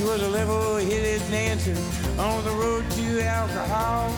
[0.00, 1.76] She was a level-headed dancer
[2.18, 4.08] on the road to alcohol.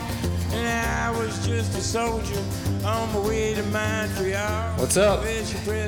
[0.53, 2.39] And I was just a soldier
[2.85, 4.77] on my way to Montreal.
[4.77, 5.25] What's up?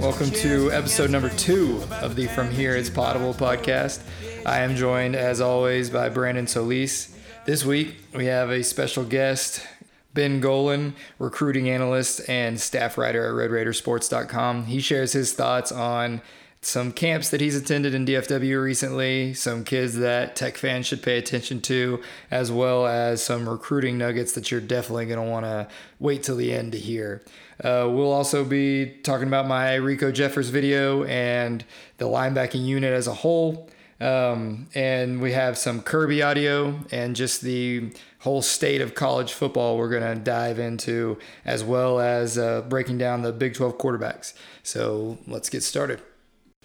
[0.01, 4.01] Welcome to episode number two of the From Here It's Potable podcast.
[4.45, 7.17] I am joined, as always, by Brandon Solis.
[7.45, 9.65] This week, we have a special guest,
[10.13, 14.65] Ben Golan, recruiting analyst and staff writer at RedRaidersports.com.
[14.65, 16.21] He shares his thoughts on
[16.65, 21.19] some camps that he's attended in DFW recently, some kids that tech fans should pay
[21.19, 22.01] attention to,
[22.31, 25.67] as well as some recruiting nuggets that you're definitely going to want to
[25.99, 27.21] wait till the end to hear.
[27.63, 31.63] Uh, we'll also be talking about my Rico Jeffers video and
[31.99, 33.69] the linebacking unit as a whole.
[34.01, 39.77] Um, and we have some Kirby audio and just the whole state of college football
[39.77, 44.33] we're going to dive into, as well as uh, breaking down the Big 12 quarterbacks.
[44.63, 46.01] So let's get started.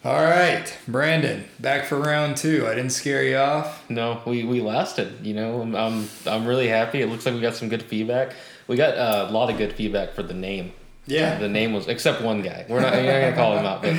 [0.03, 2.67] All right, Brandon, back for round two.
[2.67, 3.89] I didn't scare you off.
[3.91, 5.27] No, we, we lasted.
[5.27, 7.03] You know, I'm, I'm I'm really happy.
[7.03, 8.33] It looks like we got some good feedback.
[8.67, 10.73] We got uh, a lot of good feedback for the name.
[11.06, 12.65] Yeah, the name was except one guy.
[12.67, 13.95] We're not, you're not gonna call him out, but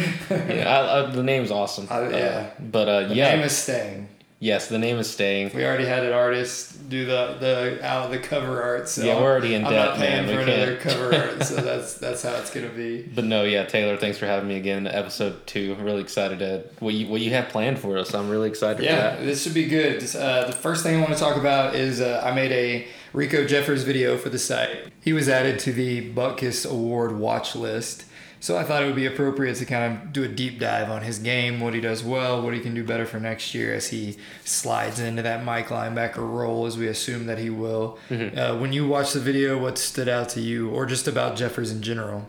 [0.56, 1.88] yeah, I, I, the name's awesome.
[1.92, 4.08] Uh, yeah, but uh, the yeah, name is staying.
[4.44, 5.52] Yes, the name is staying.
[5.54, 8.90] We already had an artist do the the out the cover art.
[8.90, 10.34] So yeah, we're already in I'm debt, not paying man.
[10.36, 13.04] for We another cover art, so that's that's how it's gonna be.
[13.04, 14.88] But no, yeah, Taylor, thanks for having me again.
[14.88, 15.76] Episode two.
[15.78, 18.16] I'm really excited to what you what you have planned for us.
[18.16, 19.26] I'm really excited Yeah, for that.
[19.26, 20.04] this should be good.
[20.16, 23.46] Uh, the first thing I want to talk about is uh, I made a Rico
[23.46, 24.88] Jeffers video for the site.
[25.02, 28.06] He was added to the Butkus Award watch list.
[28.42, 31.04] So I thought it would be appropriate to kind of do a deep dive on
[31.04, 33.90] his game, what he does well, what he can do better for next year as
[33.90, 38.00] he slides into that Mike linebacker role, as we assume that he will.
[38.10, 41.72] Uh, when you watched the video, what stood out to you, or just about Jeffers
[41.72, 42.28] in general?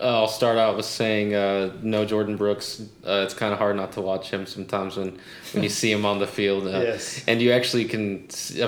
[0.00, 2.80] Uh, I'll start out with saying uh, no Jordan Brooks.
[3.06, 5.18] Uh, it's kind of hard not to watch him sometimes when,
[5.52, 6.66] when you see him on the field.
[6.66, 7.22] Uh, Yes.
[7.28, 8.26] And you actually can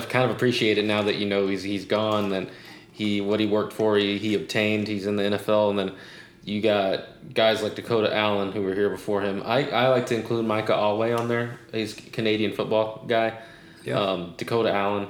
[0.09, 2.31] kind of appreciate it now that you know he's he's gone.
[2.31, 2.49] And
[2.93, 4.87] he what he worked for, he, he obtained.
[4.87, 5.91] He's in the NFL, and then
[6.47, 7.03] you got
[7.33, 9.43] guys like Dakota Allen who were here before him.
[9.45, 11.59] I, I like to include Micah Awe on there.
[11.73, 13.37] He's Canadian football guy.
[13.83, 13.99] Yeah.
[13.99, 15.07] Um, Dakota Allen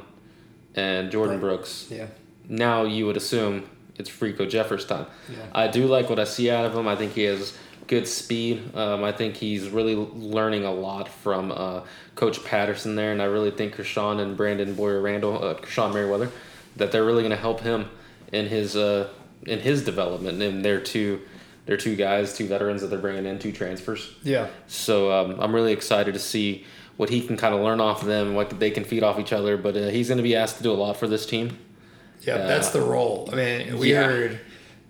[0.73, 1.41] and Jordan Right.
[1.41, 2.07] Brooks Yeah.
[2.49, 5.05] now you would assume it's Rico Jeffers time.
[5.29, 5.37] Yeah.
[5.53, 6.87] I do like what I see out of him.
[6.87, 7.55] I think he has
[7.85, 8.75] good speed.
[8.75, 11.81] Um, I think he's really learning a lot from uh,
[12.15, 16.29] Coach Patterson there, and I really think Krishon and Brandon Bouyer-Randle, uh, Krishon Merriweather,
[16.75, 17.89] that they're really going to help him
[18.33, 19.07] in his uh,
[19.45, 20.41] in his development.
[20.41, 21.21] And they're two
[21.67, 24.15] they're two guys, two veterans that they're bringing in, two transfers.
[24.23, 24.47] Yeah.
[24.67, 26.65] So um, I'm really excited to see
[26.95, 29.33] what he can kind of learn off of them, what they can feed off each
[29.33, 29.57] other.
[29.57, 31.57] But uh, he's going to be asked to do a lot for this team.
[32.21, 33.29] Yeah, Uh, that's the role.
[33.31, 34.03] I mean, we yeah.
[34.03, 34.39] heard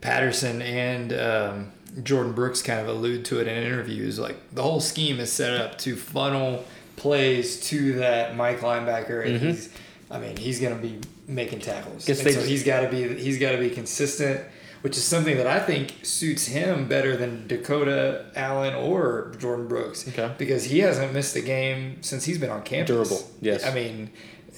[0.01, 1.71] Patterson and um,
[2.03, 4.19] Jordan Brooks kind of allude to it in interviews.
[4.19, 6.63] Like the whole scheme is set up to funnel
[6.95, 9.69] plays to that Mike linebacker, and he's,
[10.09, 12.05] I mean, he's going to be making tackles.
[12.05, 14.41] Guess And they so he's got to be he's got to be consistent,
[14.81, 20.07] which is something that I think suits him better than Dakota Allen or Jordan Brooks.
[20.07, 20.33] Okay.
[20.37, 22.95] because he hasn't missed a game since he's been on campus.
[23.09, 23.65] Durable, yes.
[23.65, 24.09] I mean,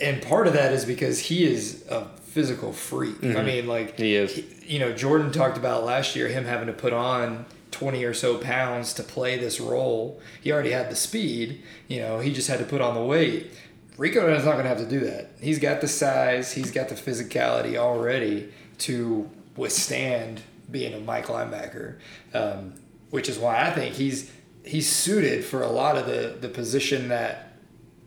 [0.02, 3.24] and part of that is because he is a physical freak.
[3.24, 4.04] I mean, like Mm-hmm.
[4.04, 4.44] He is.
[4.68, 8.38] you know, Jordan talked about last year him having to put on twenty or so
[8.38, 10.20] pounds to play this role.
[10.42, 11.64] He already had the speed.
[11.88, 13.52] You know, he just had to put on the weight.
[14.00, 15.32] Rico is not going to have to do that.
[15.42, 16.54] He's got the size.
[16.54, 18.50] He's got the physicality already
[18.80, 21.98] to withstand being a Mike linebacker,
[22.34, 22.76] um,
[23.10, 24.32] which is why I think he's
[24.64, 27.52] he's suited for a lot of the the position that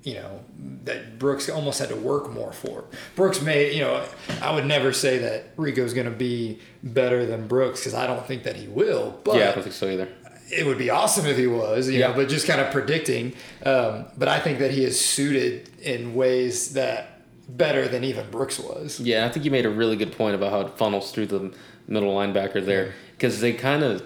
[0.02, 0.40] you know
[0.84, 2.84] that Brooks almost had to work more for.
[3.14, 4.02] Brooks may, you know,
[4.40, 8.26] I would never say that Rico's going to be better than Brooks because I don't
[8.26, 9.20] think that he will.
[9.24, 10.08] But yeah, I don't think so either.
[10.52, 12.08] It would be awesome if he was, you Yeah.
[12.08, 12.14] know.
[12.14, 13.32] But just kind of predicting.
[13.64, 18.58] Um, but I think that he is suited in ways that better than even Brooks
[18.58, 19.00] was.
[19.00, 21.52] Yeah, I think you made a really good point about how it funnels through the
[21.88, 24.02] middle linebacker there because they kind of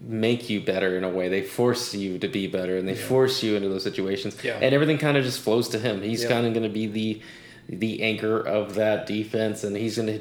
[0.00, 1.28] make you better in a way.
[1.28, 2.98] They force you to be better and they Yeah.
[3.06, 4.36] force you into those situations.
[4.44, 4.58] Yeah.
[4.60, 6.02] And everything kind of just flows to him.
[6.02, 6.28] He's Yeah.
[6.28, 7.20] kind of going to be the
[7.70, 10.20] the anchor of that defense and he's going to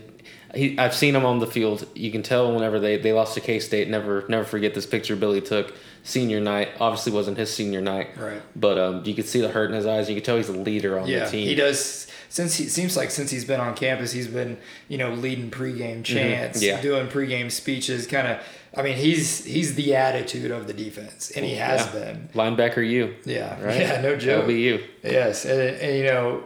[0.55, 1.87] he, I've seen him on the field.
[1.95, 3.89] You can tell whenever they, they lost to K State.
[3.89, 5.73] Never never forget this picture Billy took
[6.03, 6.69] senior night.
[6.79, 8.41] Obviously wasn't his senior night, Right.
[8.55, 10.07] But um, you could see the hurt in his eyes.
[10.09, 11.47] You could tell he's a leader on Yeah, the team.
[11.47, 12.07] he does.
[12.29, 14.57] Since he seems like since he's been on campus, he's been
[14.89, 16.65] you know leading pregame chants, Mm-hmm.
[16.65, 16.81] Yeah.
[16.81, 18.05] doing pregame speeches.
[18.07, 18.39] Kind of,
[18.75, 21.91] I mean, he's he's the attitude of the defense, and he has Yeah.
[21.99, 22.29] been.
[22.33, 23.15] Linebacker, you.
[23.25, 23.77] Yeah, Right?
[23.81, 24.49] yeah, no joke.
[24.49, 24.83] You.
[25.03, 26.43] Yes, and, and you know,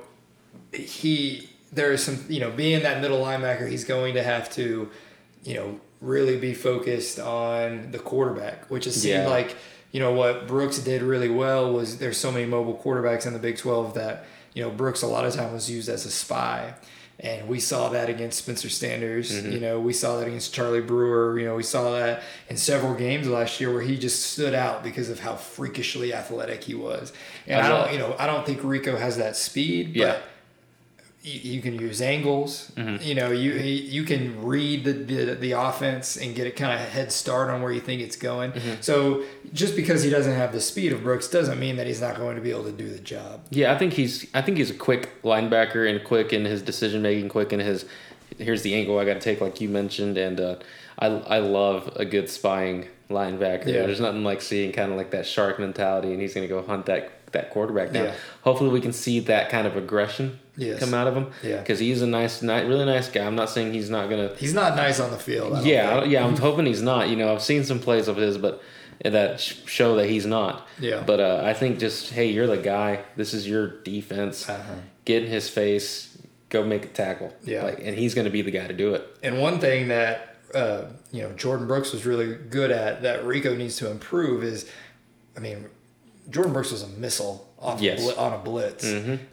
[0.74, 4.90] he there is some you know being that middle linebacker, he's going to have to,
[5.44, 9.28] you know, really be focused on the quarterback, which it seemed Yeah.
[9.28, 9.56] like
[9.92, 13.40] you know what Brooks did really well was there's so many mobile quarterbacks in the
[13.40, 16.74] Big 12 that you know Brooks a lot of time was used as a spy.
[17.24, 19.32] And we saw that against Spencer Sanders.
[19.32, 19.52] Mm-hmm.
[19.52, 21.38] You know, we saw that against Charlie Brewer.
[21.40, 24.82] You know, we saw that in several games last year where he just stood out
[24.84, 27.14] because of how freakishly athletic he was.
[27.46, 30.18] And I I don't, you know, I don't think Rico has that speed, Yeah.
[31.24, 32.72] You, you can use angles.
[32.76, 33.04] Mm-hmm.
[33.04, 36.88] You know, you you can read the, the the offense and get a kind of
[36.88, 38.52] head start on where you think it's going.
[38.52, 38.82] Mm-hmm.
[38.82, 39.24] So
[39.54, 42.36] just because he doesn't have the speed of Brooks doesn't mean that he's not going
[42.36, 43.42] to be able to do the job.
[43.50, 47.02] Yeah, I think he's I think he's a quick linebacker and quick in his decision
[47.02, 47.86] making, quick in his
[48.38, 50.56] here's the angle I got to take, like you mentioned, and uh,
[50.98, 53.68] I I love a good spying linebacker.
[53.68, 53.86] Yeah.
[53.86, 56.62] There's nothing like seeing kind of like that shark mentality, and he's going to go
[56.64, 58.06] hunt that that quarterback down.
[58.06, 58.16] Yeah.
[58.44, 60.80] Hopefully, we can see that kind of aggression Yes.
[60.80, 61.32] come out of him.
[61.44, 61.58] Yeah.
[61.60, 63.26] because he's a nice, ni- really nice guy.
[63.26, 64.34] I'm not saying he's not gonna.
[64.38, 65.54] He's not nice on the field.
[65.54, 66.26] I Yeah, yeah.
[66.26, 67.10] I'm hoping he's not.
[67.10, 68.62] You know, I've seen some plays of his, but
[69.04, 70.68] that show that he's not.
[70.80, 71.04] Yeah.
[71.06, 73.04] But uh, I think just hey, you're the guy.
[73.16, 74.48] This is your defense.
[74.48, 74.74] Uh-huh.
[75.06, 76.08] Get in his face.
[76.50, 77.34] Go make a tackle.
[77.44, 77.64] Yeah.
[77.64, 79.08] Like, and he's going to be the guy to do it.
[79.24, 83.56] And one thing that uh, you know Jordan Brooks was really good at that Rico
[83.56, 84.70] needs to improve is,
[85.36, 85.66] I mean,
[86.30, 88.00] Jordan Brooks was a missile on, Yes.
[88.02, 88.08] Mm-hmm.
[88.10, 88.86] bli- on a blitz.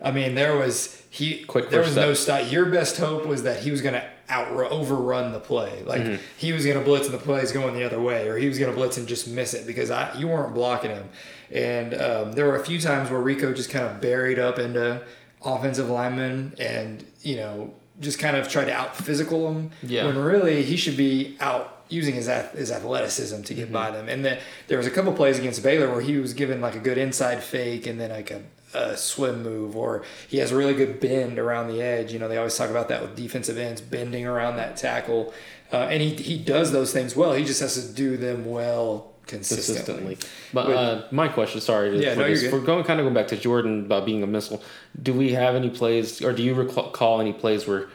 [0.03, 2.51] I mean, there was he Quick there was no stop.
[2.53, 5.83] Your best hope was that he was going to out overrun the play.
[5.85, 6.23] Like Mm-hmm.
[6.37, 8.47] he was going to blitz and the play is going the other way, or he
[8.49, 11.09] was going to blitz and just miss it because I you weren't blocking him.
[11.51, 15.03] And um, there were a few times where Rico just kind of buried up into
[15.45, 19.71] offensive linemen and you know just kind of tried to out physical them.
[19.83, 20.05] Yeah.
[20.07, 23.73] When really he should be out using his his athleticism to get Mm-hmm.
[23.73, 24.09] by them.
[24.11, 26.81] And then there was a couple plays against Baylor where he was given like a
[26.81, 28.43] good inside fake and then like a,
[28.75, 32.13] a swim move, or he has a really good bend around the edge.
[32.13, 35.33] You know, they always talk about that with defensive ends bending around that tackle,
[35.73, 37.33] uh, and he he does those things well.
[37.33, 40.17] He just has to do them well consistently.
[40.17, 40.19] consistently.
[40.53, 43.29] But uh, my question, sorry, Yeah, for no, this, we're going kind of going back
[43.29, 44.63] to Jordan about being a missile.
[45.01, 47.89] Do we have any plays, or do you recall any plays where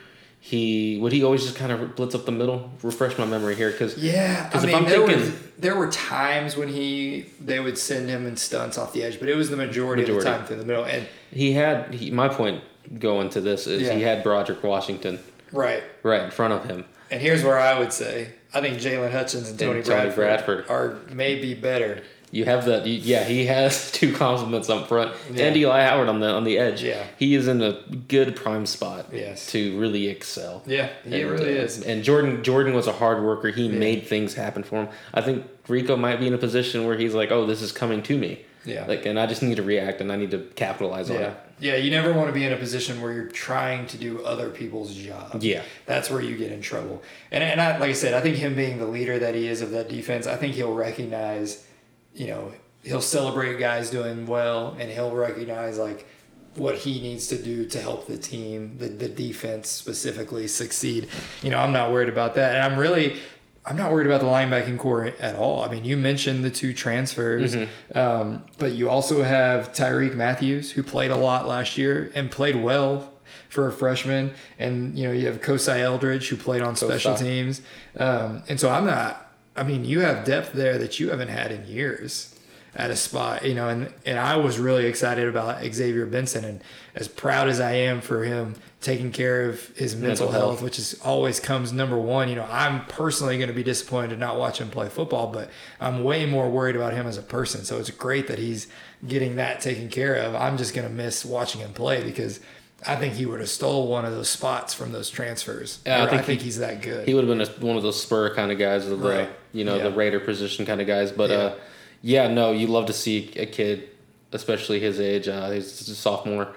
[0.45, 2.69] he would he always just kind of blitz up the middle?
[2.81, 5.75] Refresh my memory here, because Yeah, I 'Cause if mean, I'm there thinking- was there
[5.77, 9.35] were times when he they would send him in stunts off the edge, but it
[9.37, 10.83] was the majority, of the time through the middle.
[10.83, 12.61] And he had he, my point
[12.99, 13.93] going to this is Yeah.
[13.93, 15.19] he had Broderick Washington
[15.53, 16.83] right, right in front of him.
[17.09, 20.15] and here's where I would say I think Jaylon Hutchings and Tony, And Tony Bradford,
[20.15, 20.65] Bradford.
[20.69, 22.01] are maybe better.
[22.33, 22.85] You have that.
[22.87, 25.45] you- Yeah, he has two compliments up front, Yeah.
[25.45, 26.81] and Eli Howard on the on the edge.
[26.83, 27.03] Yeah.
[27.19, 27.73] he is in a
[28.07, 29.05] good prime spot.
[29.13, 29.45] Yes.
[29.51, 30.63] to really excel.
[30.65, 31.81] Yeah, he And, really uh, is.
[31.83, 33.49] And Jordan Jordan was a hard worker.
[33.49, 34.87] He made things happen for him.
[35.13, 38.01] I think Rico might be in a position where he's like, "Oh, this is coming
[38.03, 38.85] to me." Yeah.
[38.87, 41.37] Like, and I just need to react, and I need to capitalize on Yeah, it.
[41.59, 41.75] yeah.
[41.75, 44.95] You never want to be in a position where you're trying to do other people's
[44.95, 45.43] job.
[45.43, 45.61] Yeah.
[45.85, 47.03] that's where you get in trouble.
[47.29, 49.61] And and I, like I said, I think him being the leader that he is
[49.61, 51.65] of that defense, I think he'll recognize,
[52.13, 52.51] you know,
[52.83, 56.07] he'll celebrate guys doing well, and he'll recognize like
[56.55, 61.07] what he needs to do to help the team, the the defense specifically succeed.
[61.41, 63.17] You know, I'm not worried about that, and I'm really.
[63.65, 65.63] I'm not worried about the linebacking core at all.
[65.63, 67.55] I mean, you mentioned the two transfers,
[67.95, 72.61] um, but you also have Tyrique Matthews, who played a lot last year and played
[72.61, 73.13] well
[73.47, 77.61] for a freshman, and you know you have Kosi Eldridge, who played on special teams,
[77.97, 79.32] um, and so I'm not.
[79.55, 82.29] I mean, you have depth there that you haven't had in years
[82.75, 86.63] at a spot, you know, and and I was really excited about Xavier Benson, and
[86.95, 90.61] as proud as I am for him taking care of his mental, Mental health, health.
[90.63, 92.29] which is always comes number one.
[92.29, 95.51] You know, I'm personally going to be disappointed to not watch him play football, but
[95.79, 97.63] I'm way more worried about him as a person.
[97.63, 98.67] So it's great that he's
[99.07, 100.33] getting that taken care of.
[100.33, 102.39] I'm just going to miss watching him play because.
[102.85, 105.79] I think he would have stole one of those spots from those transfers.
[105.85, 107.07] Yeah, I Or I think think, he- he's that good.
[107.07, 109.29] He would have been a, one of those spur kind of guys, the Right.
[109.53, 109.83] you know Yeah.
[109.83, 111.11] the Raider position kind of guys.
[111.11, 111.35] But Yeah.
[111.37, 111.53] uh,
[112.01, 113.83] yeah, no, you love to see a kid,
[114.31, 115.27] especially his age.
[115.27, 116.49] Uh, he's a sophomore,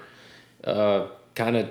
[0.63, 1.05] uh,
[1.35, 1.67] kind of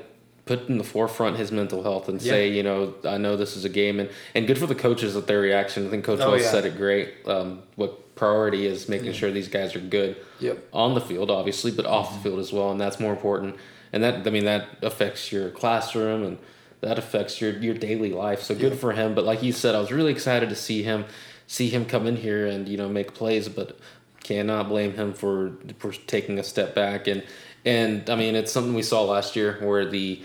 [0.47, 3.65] put in the forefront his mental health and say, you know, I know this is
[3.65, 5.87] a game, and and good for the coaches with their reaction.
[5.87, 6.51] I think Coach Oh, Wells yeah.
[6.53, 7.15] said it great.
[7.27, 10.59] Um, what priority is making sure these guys are good Yep.
[10.73, 13.57] on the field, obviously, but off the field as well, and that's more important.
[13.97, 16.38] And that I mean that affects your classroom and
[16.83, 18.43] that affects your your daily life.
[18.43, 19.15] So good for him.
[19.15, 21.07] But like you said, I was really excited to see him
[21.47, 23.79] see him come in here and you know make plays, but
[24.23, 27.23] cannot blame him for for taking a step back and
[27.65, 30.21] and I mean it's something we saw last year where the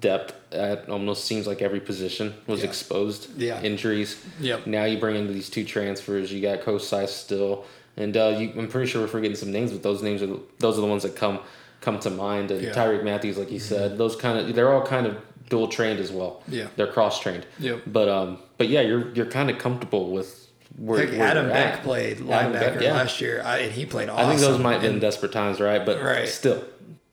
[0.00, 2.68] depth at almost seems like every position was Yeah.
[2.68, 3.28] exposed.
[3.38, 3.60] Yeah.
[3.62, 4.24] Injuries.
[4.40, 4.66] Yep.
[4.66, 6.32] Now you bring in these two transfers.
[6.32, 7.64] You got Kosi still,
[7.98, 10.78] and uh, you, I'm pretty sure we're forgetting some names, but those names are those
[10.78, 11.40] are the ones that come
[11.82, 12.50] come to mind.
[12.50, 12.72] And Yeah.
[12.72, 15.16] Tyrique Matthews, like you said, those kind of they're all kind of
[15.50, 16.42] dual trained as well.
[16.48, 16.68] Yeah.
[16.76, 17.44] they're cross trained.
[17.58, 17.82] Yep.
[17.86, 20.38] But um, but yeah, you're you're kind of comfortable with
[20.78, 21.82] where, Heck, where Adam Beck at.
[21.82, 22.94] played linebacker Beck, yeah.
[22.94, 24.24] last year, I, and he played awesome.
[24.26, 25.84] I think those might have been desperate times, right?
[25.84, 26.26] But Right.
[26.26, 26.64] still,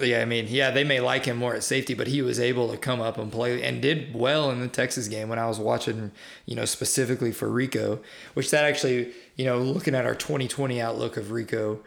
[0.01, 2.71] Yeah, I mean, yeah, they may like him more at safety, but he was able
[2.71, 5.59] to come up and play and did well in the Texas game when I was
[5.59, 6.13] watching,
[6.45, 7.99] you know, specifically for Rico,
[8.33, 11.81] which that actually, you know, looking at our 2020 outlook of Rico,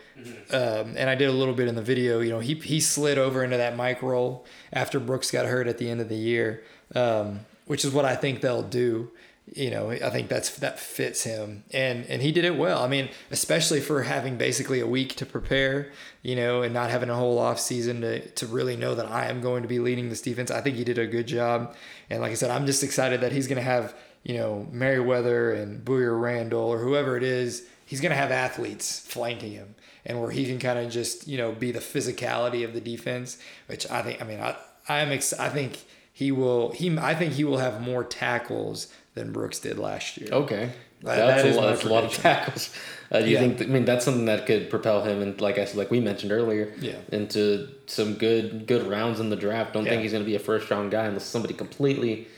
[0.51, 3.17] um, and I did a little bit in the video, you know, he, he slid
[3.17, 6.65] over into that Mike role after Brooks got hurt at the end of the year,
[6.95, 9.11] um, which is what I think they'll do.
[9.47, 12.83] You know, I think that's that fits him, and and he did it well.
[12.83, 15.91] I mean, especially for having basically a week to prepare,
[16.23, 19.27] you know, and not having a whole off season to to really know that I
[19.27, 20.51] am going to be leading this defense.
[20.51, 21.75] I think he did a good job,
[22.09, 25.53] and like I said, I'm just excited that he's going to have you know Merriweather
[25.53, 27.67] and Bouyer-Randle or whoever it is.
[27.85, 29.75] He's going to have athletes flanking him,
[30.07, 33.39] and where he can kind of just you know be the physicality of the defense,
[33.67, 34.23] which I think.
[34.23, 34.57] I mean, I
[34.89, 36.71] I'm ex- I think he will.
[36.73, 40.29] He I think he will have more tackles than Brooks did last year.
[40.33, 40.71] okay,
[41.03, 41.67] That- that's that a lot.
[41.69, 42.71] That's a lot of tackles.
[43.11, 43.41] Uh, do you Yeah.
[43.41, 43.61] think?
[43.63, 46.33] I mean, that's something that could propel him, and like I said, like we mentioned
[46.33, 46.93] earlier, Yeah.
[47.11, 49.75] into some good good rounds in the draft.
[49.75, 49.91] Don't Yeah.
[49.91, 52.29] think he's going to be a first round guy unless somebody completely.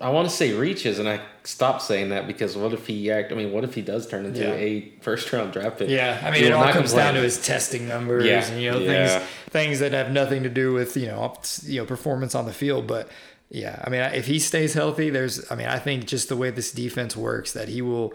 [0.00, 3.30] I want to say reaches, and I stop saying that because what if he act?
[3.30, 4.54] I mean, what if he does turn into Yeah.
[4.54, 5.88] a first round draft pick?
[5.88, 6.96] Yeah, I mean, it all comes complain.
[7.06, 10.72] down to his testing numbers and you know things things that have nothing to do
[10.72, 11.32] with you know
[11.64, 12.88] you know performance on the field.
[12.88, 13.08] But
[13.52, 16.48] yeah, I mean, if he stays healthy, there's I mean, I think just the way
[16.50, 18.14] this defense works, that he will,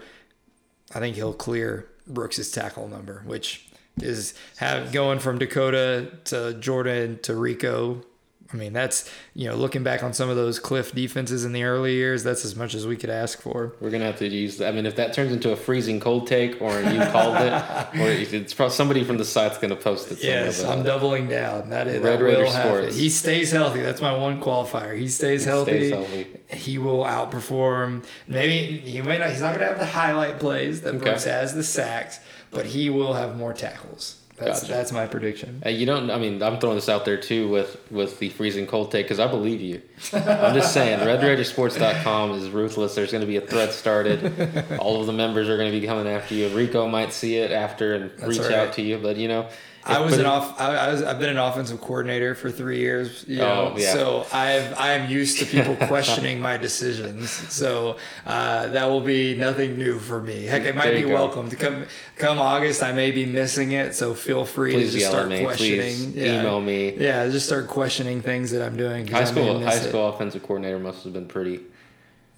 [0.92, 3.68] I think he'll clear Brooks's tackle number, which
[4.02, 8.02] is have going from Dakota to Jordan to Rico.
[8.50, 11.64] I mean, that's you know looking back on some of those Kliff defenses in the
[11.64, 13.74] early years, that's as much as we could ask for.
[13.80, 14.62] We're gonna have to use.
[14.62, 17.52] I mean, if that turns into a freezing cold take, or you called it,
[18.00, 20.22] or it's probably somebody from the site's gonna post it.
[20.22, 21.68] Yes, I'm doubling down.
[21.68, 22.46] That is Red that Raider.
[22.46, 22.96] Sports.
[22.96, 23.80] He stays healthy.
[23.82, 24.98] That's my one qualifier.
[24.98, 25.90] He stays healthy.
[25.90, 26.26] stays healthy.
[26.48, 28.04] He will outperform.
[28.26, 29.30] Maybe he may not.
[29.30, 31.04] He's not going to have the highlight plays that Okay.
[31.04, 34.16] Brooks has, the sacks, but he will have more tackles.
[34.38, 34.72] That's Gotcha.
[34.72, 35.60] that's my prediction.
[35.64, 36.10] Hey, you don't.
[36.10, 39.18] I mean, I'm throwing this out there too with with the freezing cold take because
[39.18, 39.82] I believe you.
[40.12, 42.94] I'm just saying, RedRaidersports.com is ruthless.
[42.94, 44.76] There's going to be a thread started.
[44.78, 46.48] All of the members are going to be coming after you.
[46.50, 48.52] Rico might see it after and That's reach right.
[48.52, 49.48] out to you, but you know,
[49.88, 50.60] I was an it- off.
[50.60, 51.02] I, I was.
[51.02, 53.24] I've been an offensive coordinator for three years.
[53.26, 53.92] You know, Oh, yeah.
[53.92, 54.74] So I've.
[54.78, 57.30] I am used to people questioning my decisions.
[57.30, 60.44] So uh, that will be nothing new for me.
[60.44, 61.14] Heck, it might be go.
[61.14, 61.84] welcome to come.
[62.16, 63.94] Come August, I may be missing it.
[63.94, 65.42] So feel free Please to just start me.
[65.42, 65.78] questioning.
[65.80, 66.40] Please yeah.
[66.40, 66.94] email me.
[66.96, 69.06] Yeah, just start questioning things that I'm doing.
[69.06, 69.88] High school, high it.
[69.88, 71.60] school offensive coordinator must have been pretty.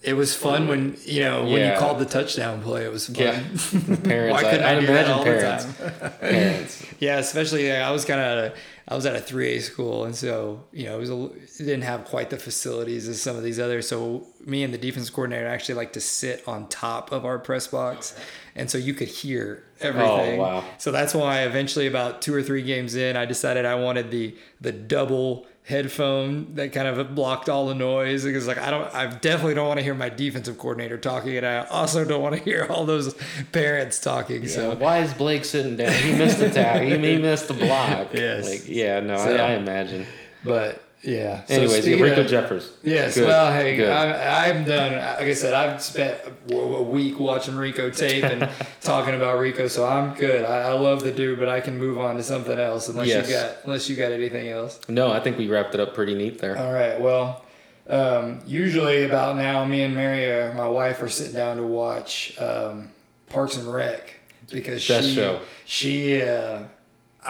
[0.02, 2.85] It was fun when you know when you called the touchdown play.
[2.85, 3.16] It was fun.
[3.16, 3.33] Yeah,
[4.02, 4.33] parents.
[4.33, 5.64] Why I, couldn't I, do that imagine all parents.
[5.64, 6.12] the time?
[6.21, 6.87] parents.
[7.00, 8.54] Yeah, especially yeah, I was kind of at a
[8.88, 11.59] I was at a three A school, and so you know it was a, it
[11.59, 13.87] didn't have quite the facilities as some of these others.
[13.87, 17.66] So me and the defense coordinator actually like to sit on top of our press
[17.66, 18.19] box,
[18.57, 20.40] and so you could hear everything.
[20.40, 20.64] Oh, wow.
[20.78, 24.35] So that's why eventually, about two or three games in, I decided I wanted the
[24.62, 29.07] the double headphone that kind of blocked all the noise because like I don't I
[29.07, 32.43] definitely don't want to hear my defensive coordinator talking and I also don't want to
[32.43, 33.15] hear all those
[33.53, 35.93] parents talking So so why is Blake sitting down?
[35.93, 36.83] He missed the tag.
[36.89, 38.09] He, he missed the block.
[38.15, 38.49] Yes.
[38.50, 40.07] Like yeah, no, So- I, I imagine.
[40.45, 42.73] but yeah So Anyways, Rico Jeffers.
[42.83, 43.14] Yes.
[43.14, 43.88] Good, Well, hey, good.
[43.90, 44.92] I, I'm done.
[44.92, 46.19] Like I said, I've spent
[46.50, 48.49] a, week watching Rico tape and
[48.83, 50.45] talking about Rico, so I'm good.
[50.45, 53.28] I, I love the dude, but I can move on to something else unless Yes.
[53.28, 54.78] you got unless you got anything else.
[54.88, 56.59] No, I think we wrapped it up pretty neat there.
[56.59, 57.00] All right.
[57.00, 57.45] Well,
[57.88, 62.38] um, usually about now, me and Mary, uh, my wife, are sitting down to watch
[62.38, 62.90] um,
[63.28, 64.14] Parks and Rec
[64.50, 65.40] because Best she show.
[65.64, 66.23] she.
[66.23, 66.64] Uh,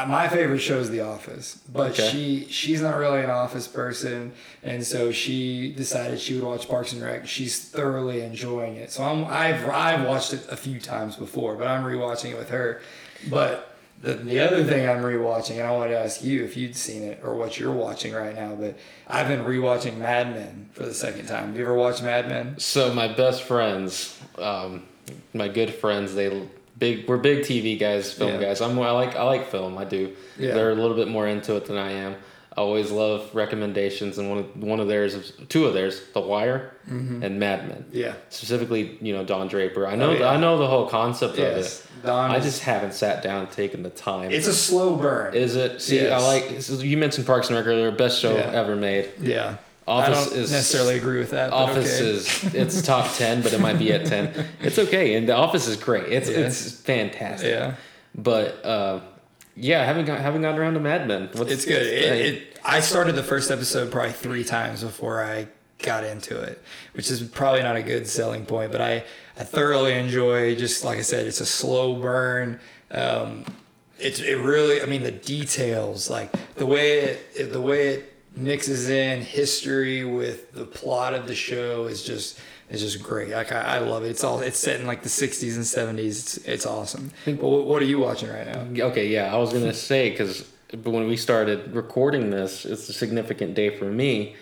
[0.07, 2.09] my favorite show is The Office, but Okay.
[2.11, 4.33] she she's not really an Office person,
[4.63, 7.27] and so she decided she would watch Parks and Rec.
[7.27, 8.93] She's thoroughly enjoying it.
[8.93, 12.51] So I'm I've I've watched it a few times before, but I'm rewatching it with
[12.51, 12.81] her.
[13.29, 13.67] But
[14.03, 17.03] the, the other thing I'm rewatching, and I wanted to ask you if you'd seen
[17.03, 18.79] it or what you're watching right now, but
[19.09, 21.49] I've been rewatching Mad Men for the second time.
[21.49, 22.59] Have you ever watched Mad Men?
[22.59, 24.85] So my best friends, um,
[25.35, 26.49] my good friends, they
[26.81, 27.07] big.
[27.07, 28.41] We're big TV guys, film Yeah.
[28.49, 28.61] guys.
[28.61, 28.77] I'm.
[28.81, 29.15] I like.
[29.15, 29.79] I like film.
[29.79, 30.17] I do.
[30.37, 30.55] Yeah.
[30.55, 32.17] They're a little bit more into it than I am.
[32.57, 36.73] I always love recommendations, and one of one of theirs, two of theirs, The Wire
[36.91, 37.23] mm-hmm.
[37.23, 37.85] and Mad Men.
[37.93, 38.15] Yeah.
[38.29, 39.87] Specifically, you know Don Draper.
[39.87, 40.11] I know.
[40.11, 40.31] Oh, yeah.
[40.31, 41.85] I know the whole concept Yes.
[41.85, 42.07] of it.
[42.07, 44.33] Don I is- just haven't sat down and taken the time.
[44.33, 45.33] It's a slow burn.
[45.35, 45.81] Is it?
[45.81, 46.21] See, Yes.
[46.21, 46.85] I like.
[46.85, 47.93] You mentioned Parks and Rec earlier.
[47.93, 48.51] Best show Yeah.
[48.53, 49.11] ever made.
[49.21, 49.57] yeah.
[49.87, 51.53] Office I don't is necessarily agree with that.
[51.53, 52.11] Office okay.
[52.11, 54.47] is it's top ten, but it might be at ten.
[54.61, 56.13] It's okay, and the Office is great.
[56.13, 56.39] It's Yeah.
[56.39, 57.51] it's fantastic.
[57.51, 57.75] Yeah.
[58.15, 59.01] But uh,
[59.57, 61.31] yeah, haven't got haven't gotten around to Mad Men.
[61.33, 61.83] What's, It's good.
[61.83, 66.63] It, it, I started the first episode probably three times before I got into it,
[66.93, 68.73] which is probably not a good selling point.
[68.73, 69.05] But I
[69.39, 72.61] I thoroughly enjoy just like I said, it's a slow burn.
[72.91, 73.45] Um,
[73.99, 78.10] it's it really I mean the details like the way it the way it
[78.41, 82.39] mixes in history with the plot of the show is just
[82.71, 83.31] is just great.
[83.31, 84.09] Like I, I love it.
[84.09, 85.65] It's all it's set in like the '60s and
[85.99, 86.07] '70s.
[86.07, 87.11] It's it's awesome.
[87.25, 88.87] What, what are you watching right now?
[88.87, 92.93] Okay, yeah, I was gonna say because but when we started recording this, it's a
[92.93, 94.37] significant day for me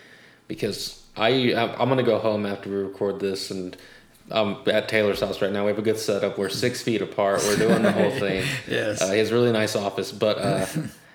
[0.46, 3.76] because I I'm gonna go home after we record this and.
[4.30, 5.64] I'm at Taylor's house right now.
[5.64, 6.36] We have a good setup.
[6.36, 7.40] We're six feet apart.
[7.44, 8.44] We're doing the whole thing.
[8.68, 9.00] Yes.
[9.00, 10.66] Uh, he has a really nice office, but uh,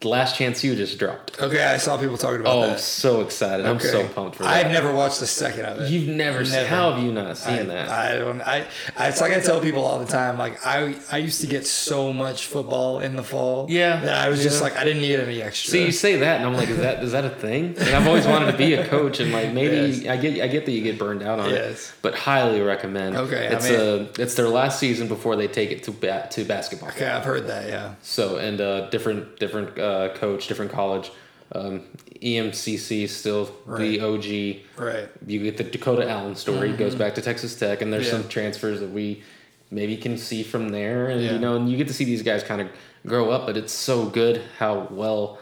[0.00, 1.42] The Last Chance U just dropped.
[1.42, 3.66] Okay, I saw people talking about Oh, I'm so excited.
[3.66, 4.64] I'm so pumped for that.
[4.66, 5.90] I've never watched a second of it.
[5.90, 7.88] You've never, seen How have you not seen I, that?
[7.88, 8.40] I don't.
[8.40, 8.64] I,
[8.96, 9.08] I.
[9.08, 10.38] It's like I tell people all the time.
[10.38, 13.66] Like I, I used to get so much football in the fall.
[13.68, 15.72] Yeah, That I was just like I didn't need any extra.
[15.72, 17.74] See, you say that, and I'm like, is that is that a thing?
[17.76, 20.06] And I've always wanted to be a coach, and like maybe Yes.
[20.06, 21.88] I get I get that you get burned out on Yes.
[21.88, 23.16] it, but highly recommend.
[23.16, 26.28] Okay, I it's mean- a it's their last season before they take it to ba-
[26.30, 26.90] to basketball.
[26.90, 27.66] okay, I've heard that.
[27.68, 27.94] Yeah.
[28.02, 31.10] So and uh, different different uh, coach, different college.
[31.52, 31.82] Um,
[32.22, 33.78] EMCC still Right.
[33.80, 34.62] the OG.
[34.76, 35.08] Right.
[35.26, 38.16] You get the Dakota Allen story goes back to Texas Tech, and there's Mm-hmm.
[38.16, 38.22] Yeah.
[38.22, 39.22] some transfers that we
[39.70, 41.32] maybe can see from there, and Yeah.
[41.32, 42.68] you know, and you get to see these guys kind of
[43.06, 43.46] grow up.
[43.46, 45.38] But it's so good how well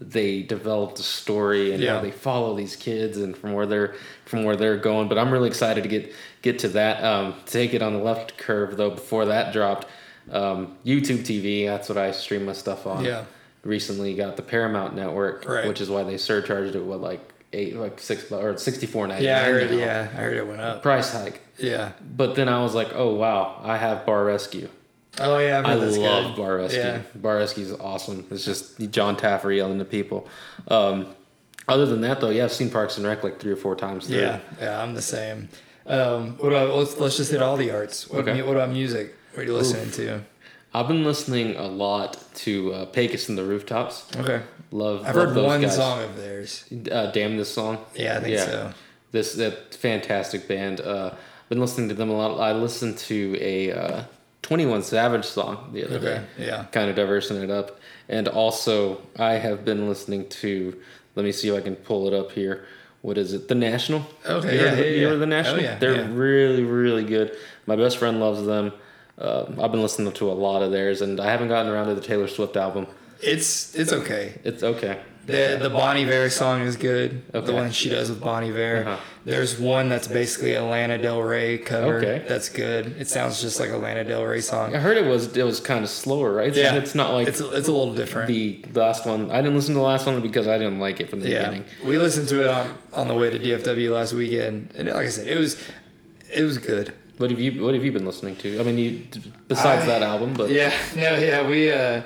[0.00, 1.96] they develop the story and Yeah.
[1.96, 5.08] how they follow these kids and from where they're from where they're going.
[5.08, 7.02] But I'm really excited to get get to that.
[7.04, 8.90] Um, take it on the left curve though.
[8.90, 9.86] Before that dropped,
[10.30, 11.66] um, YouTube TV.
[11.66, 13.04] That's what I stream my stuff on.
[13.04, 13.24] Yeah.
[13.62, 15.66] Recently got the Paramount Network, Right.
[15.68, 17.20] which is why they surcharged it with like
[17.52, 19.70] eight like six or sixty four ninety Yeah, I heard.
[19.70, 20.82] Yeah, I heard it went up.
[20.82, 21.40] Price hike.
[21.58, 21.92] Yeah.
[22.16, 24.68] But then I was like, oh wow, I have Bar Rescue.
[25.18, 26.36] Oh yeah, I've I love good.
[26.42, 26.80] Bar Rescue.
[26.80, 27.02] Yeah.
[27.16, 28.26] Bar Rescue is awesome.
[28.30, 30.26] It's just Jon Taffer yelling to people.
[30.68, 31.14] Um,
[31.68, 34.06] other than that, though, yeah, I've seen Parks and Rec like three or four times.
[34.06, 34.20] through.
[34.20, 35.48] Yeah, yeah, I'm the same.
[35.86, 38.08] Um, what about let's let's just hit all the arts.
[38.08, 38.40] What, Okay.
[38.42, 39.14] what about music?
[39.34, 40.22] What are you listening to?
[40.72, 44.06] I've been listening a lot to uh, Pecos and the Rooftops.
[44.16, 45.04] Okay, Love.
[45.04, 45.74] I've love heard one guys.
[45.76, 46.64] song of theirs.
[46.90, 47.84] Uh, Damn this song.
[47.94, 48.72] Yeah, I think so.
[49.10, 50.80] This that fantastic band.
[50.80, 52.38] Uh, I've been listening to them a lot.
[52.40, 54.04] I listened to a uh,
[54.42, 56.46] Twenty One Savage song the other Okay, day.
[56.46, 56.64] yeah.
[56.70, 57.80] kind of diversing it up.
[58.08, 60.80] And also, I have been listening to.
[61.16, 62.64] Let me see if I can pull it up here.
[63.02, 63.48] What is it?
[63.48, 64.06] The National.
[64.24, 65.14] Okay, you yeah, heard, yeah, you yeah.
[65.14, 65.56] the National?
[65.56, 66.08] Oh, yeah, They're yeah.
[66.12, 67.34] really, really good.
[67.66, 68.72] My best friend loves them.
[69.20, 71.94] Uh, I've been listening to a lot of theirs, and I haven't gotten around to
[71.94, 72.86] the Taylor Swift album.
[73.22, 74.40] It's it's okay.
[74.44, 75.00] It's okay.
[75.26, 77.22] The the Bon Iver song is good.
[77.34, 77.46] Okay.
[77.46, 78.84] The one she does with Bon Iver.
[78.86, 78.96] Uh-huh.
[79.26, 81.98] There's one that's basically a Lana Del Rey cover.
[81.98, 82.24] Okay.
[82.26, 82.96] That's good.
[82.98, 84.74] It sounds just like a Lana Del Rey song.
[84.74, 86.52] I heard it was it was kind of slower, right?
[86.54, 86.74] Yeah.
[86.76, 88.28] It's not like It's it's a little different.
[88.28, 89.30] the last one.
[89.30, 91.40] I didn't listen to the last one because I didn't like it from the yeah,
[91.50, 91.64] beginning.
[91.84, 95.08] we listened to it on on the way to DFW last weekend, and like I
[95.10, 95.62] said, it was
[96.34, 96.94] it was good.
[97.20, 98.58] What have you What have you been listening to?
[98.58, 99.02] I mean, you
[99.46, 101.70] besides I- that album, but Yeah, no, yeah, we.
[101.70, 102.00] uh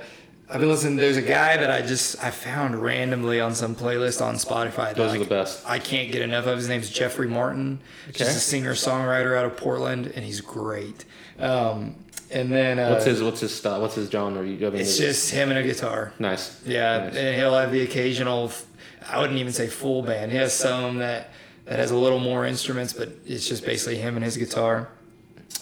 [0.50, 0.96] I've been listening.
[0.96, 4.88] There's a guy that I just I found randomly on some playlist on Spotify.
[4.88, 5.62] that Those I- are the best.
[5.66, 6.56] I can't get enough of.
[6.58, 7.78] His name's Jeffrey Martin.
[8.08, 8.30] He's Okay.
[8.30, 11.04] a singer songwriter out of Portland, and he's great.
[11.38, 11.94] Um,
[12.32, 13.80] and then uh, what's his What's his style?
[13.80, 14.44] What's his genre?
[14.44, 16.12] You- I mean, It's just him and a guitar.
[16.18, 16.60] nice.
[16.66, 17.16] Yeah, Nice.
[17.16, 18.50] and he'll have the occasional.
[19.08, 20.32] I wouldn't even say full band.
[20.32, 21.30] He has some that
[21.66, 24.88] that has a little more instruments, but it's just basically him and his guitar.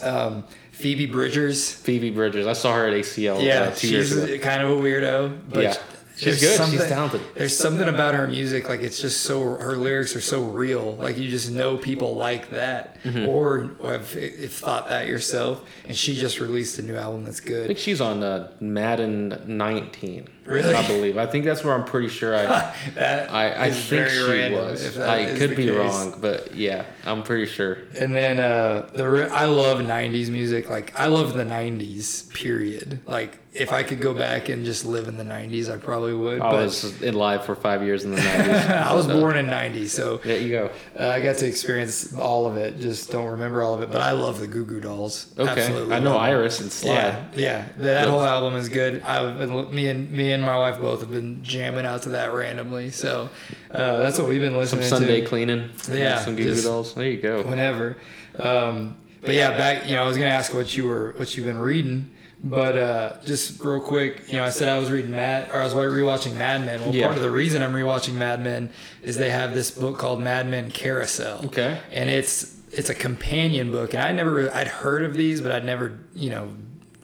[0.03, 1.71] Um, Phoebe Bridgers.
[1.73, 2.47] Phoebe Bridgers.
[2.47, 3.43] I saw her at ACL.
[3.43, 4.39] Yeah, uh, two years she's ago.
[4.39, 5.77] kind of a weirdo, but Yeah.
[6.15, 6.49] She's there's good.
[6.49, 7.21] She's something- talented.
[7.35, 10.95] There's something about her music, like it's just so her lyrics are so real.
[10.97, 13.29] Like you just know people like that, Mm-hmm.
[13.29, 15.65] or have, have thought that yourself.
[15.89, 17.65] And she just released a new album that's good.
[17.65, 20.29] I think she's on uh, Madden 19.
[20.45, 20.75] Really?
[20.75, 21.19] I believe.
[21.19, 22.75] I think that's where I'm pretty sure I.
[22.95, 24.99] That I, I think she random, was.
[24.99, 25.77] I could be case.
[25.77, 27.79] wrong, but yeah, I'm pretty sure.
[27.99, 30.69] And then uh, the I love '90s music.
[30.69, 32.33] Like I love the '90s.
[32.35, 33.01] Period.
[33.07, 36.41] Like if I could go back and just live in the '90s, I probably would.
[36.41, 38.71] I but was in live for five years in the 90s.
[38.89, 40.71] I was so- born in '90s, so There you go.
[40.99, 42.81] uh, I got to experience all of it.
[42.81, 43.91] Just don't remember all of it.
[43.93, 45.33] But I love the Goo Goo Dolls.
[45.39, 45.51] Okay.
[45.51, 46.17] Absolutely I know.
[46.17, 46.95] Iris and Slide.
[46.95, 47.69] Yeah, yeah.
[47.79, 49.03] That whole album is good.
[49.03, 52.33] I've been me and me and my wife both have been jamming out to that
[52.33, 52.91] randomly.
[52.91, 53.29] So
[53.71, 54.89] uh, that's what we've been listening to.
[54.89, 55.27] Some Sunday to.
[55.27, 55.71] cleaning.
[55.91, 56.95] Yeah, Some Goo Goo Dolls.
[56.95, 57.43] There you go.
[57.43, 57.97] whenever.
[58.39, 59.87] Um, but yeah, back.
[59.89, 62.11] You know, I was gonna ask what you were, what you've been reading,
[62.43, 64.23] but uh, just real quick.
[64.29, 66.81] You know, I said I was reading Mad, or I was rewatching Mad Men.
[66.81, 67.07] Well, Yeah.
[67.07, 68.71] part of the reason I'm rewatching Mad Men
[69.03, 71.43] is they have this book called Mad Men Carousel.
[71.47, 71.79] Okay.
[71.93, 75.65] And it's it's a companion book, and I never I'd heard of these, but I'd
[75.65, 76.49] never you know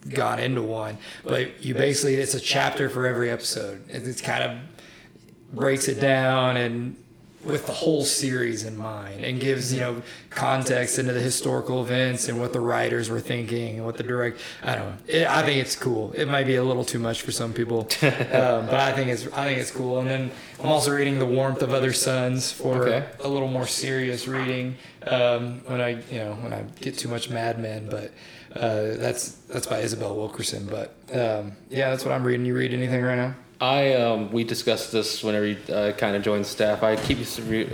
[0.09, 0.99] gone into one.
[1.25, 3.85] But you basically it's a chapter for every episode.
[3.88, 4.59] It's kind of
[5.55, 6.97] breaks it down and
[7.44, 12.29] with the whole series in mind and gives you know context into the historical events
[12.29, 14.96] and what the writers were thinking and what the direct I don't know.
[15.07, 16.12] It, I think it's cool.
[16.12, 19.27] It might be a little too much for some people um, but I think it's
[19.29, 20.01] I think it's cool.
[20.01, 23.07] And then I'm also reading the warmth of other suns for Okay.
[23.20, 27.31] a little more serious reading um, when I you know when I get too much
[27.31, 28.11] Mad Men but
[28.57, 32.44] uh, that's that's by Isabel Wilkerson but um, yeah that's what I'm reading.
[32.46, 36.23] You read anything right now I um, we discussed this whenever you uh, kind of
[36.23, 36.83] joined staff.
[36.83, 37.18] I keep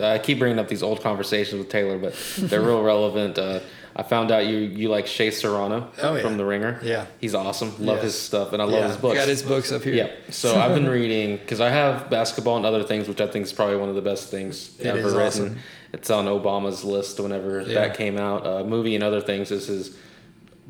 [0.00, 3.38] I keep bringing up these old conversations with Taylor, but they're real relevant.
[3.38, 3.60] Uh,
[3.96, 6.22] I found out you you like Shea Serrano Oh, yeah.
[6.22, 6.80] from The Ringer.
[6.82, 7.06] Yeah.
[7.20, 7.68] he's awesome.
[7.78, 8.04] Love Yes.
[8.04, 9.12] his stuff, and I love yeah his books.
[9.12, 10.10] I got his books up here Yeah.
[10.30, 13.52] So I've been reading because I have basketball and other things, which I think is
[13.52, 15.26] probably one of the best things It ever is written.
[15.26, 15.58] awesome.
[15.92, 17.74] It's on Obama's list whenever Yeah.
[17.74, 18.46] that came out.
[18.46, 19.96] Uh, movie and other things is his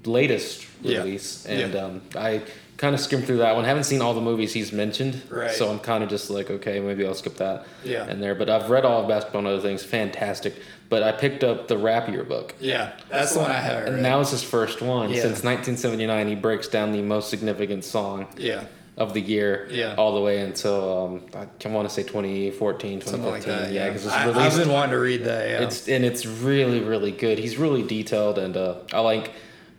[0.04, 0.98] latest Yeah.
[0.98, 1.80] release, and Yeah.
[1.84, 2.42] um, I
[2.76, 3.64] kind of skimmed through that one.
[3.64, 5.50] Haven't seen all the movies he's mentioned, Right.
[5.50, 7.66] so I'm kind of just like, okay, maybe I'll skip that.
[7.84, 8.08] Yeah.
[8.10, 9.82] In there, but I've read all of basketball and other things.
[9.84, 10.54] Fantastic.
[10.88, 12.54] But I picked up the Rap Year book.
[12.60, 13.86] Yeah, that's the one I have.
[13.86, 15.22] And now it's his first one Yeah.
[15.22, 16.28] since 1979.
[16.28, 18.64] He breaks down the most significant song yeah,
[18.96, 19.94] of the year Yeah.
[19.96, 21.22] all the way until um,
[21.64, 23.30] I want to say 2014, 2015.
[23.32, 23.72] like that.
[23.72, 24.38] Yeah, Yeah, because it's released.
[24.38, 25.48] I've been wanting to read that.
[25.48, 27.38] Yeah, It's and it's really really good.
[27.38, 29.32] He's really detailed and uh, I like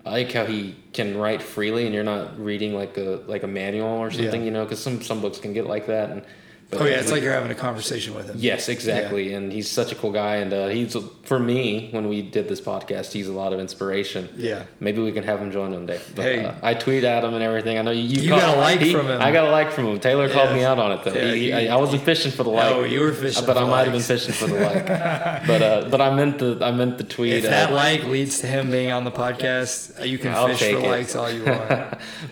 [0.06, 3.48] I like how he can write freely and you're not reading like a like a
[3.48, 4.46] manual or something, Yeah.
[4.46, 6.12] you know, because some some books can get like that.
[6.12, 6.24] And
[6.72, 8.36] but oh yeah, it's like you're having a conversation with him.
[8.40, 9.34] Yes, exactly.
[9.34, 10.38] And he's such a cool guy.
[10.38, 14.30] And uh, he's, for me, when we did this podcast, he's a lot of inspiration.
[14.36, 14.64] Yeah.
[14.80, 16.00] Maybe we can have him join one day.
[16.16, 16.44] But, Hey.
[16.44, 17.78] uh, I tweet at him and everything.
[17.78, 18.02] I know you.
[18.22, 19.22] You got a like he- from him.
[19.22, 20.00] I got a like from him.
[20.00, 21.14] Taylor called me out on it though.
[21.14, 22.70] Yeah, He- he- I, I wasn't fishing for the like.
[22.72, 24.86] No, you were fishing But I might have been fishing for the like.
[25.48, 27.34] but uh, but I meant the I meant the tweet.
[27.34, 30.48] If uh, that like leads to him being on the podcast, uh, you can I'll
[30.48, 30.88] fish for it.
[30.90, 31.70] likes all you want.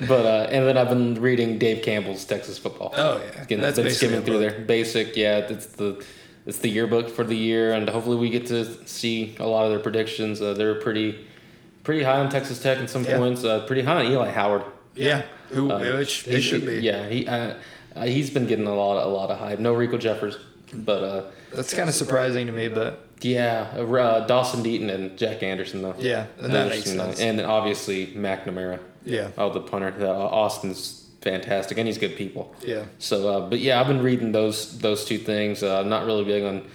[0.08, 2.93] but uh, and then I've been reading Dave Campbell's Texas Football.
[2.98, 3.58] Oh, yeah.
[3.58, 4.58] That's basically skimming through book.
[4.58, 4.66] there.
[4.66, 5.38] Basic, yeah.
[5.40, 6.04] It's the
[6.46, 9.72] it's the yearbook for the year, and hopefully we get to see a lot of
[9.72, 10.42] their predictions.
[10.42, 11.26] Uh, they're pretty
[11.84, 13.18] pretty high on Texas Tech in some Yeah.
[13.18, 13.44] points.
[13.44, 14.64] Uh, pretty high on Eli Howard.
[14.96, 16.76] yeah, who Uh, which they he- should be.
[16.80, 17.54] Yeah, he uh,
[17.96, 19.60] uh, he's been getting a lot a lot of hype.
[19.60, 20.38] No Rico Jeffers,
[20.74, 21.22] but uh,
[21.54, 25.96] That's kind of surprising to me, but yeah, uh, Dawson Deaton and Jack Anderson though.
[26.00, 27.20] yeah, and that Those, makes sense.
[27.22, 28.80] And then obviously McNamara.
[29.06, 29.94] yeah, Oh, the punter.
[30.00, 32.54] Uh, Austin's fantastic, and he's good people.
[32.66, 35.64] yeah, So, uh, but yeah, I've been reading those those two things.
[35.64, 36.68] Uh, I'm not really big on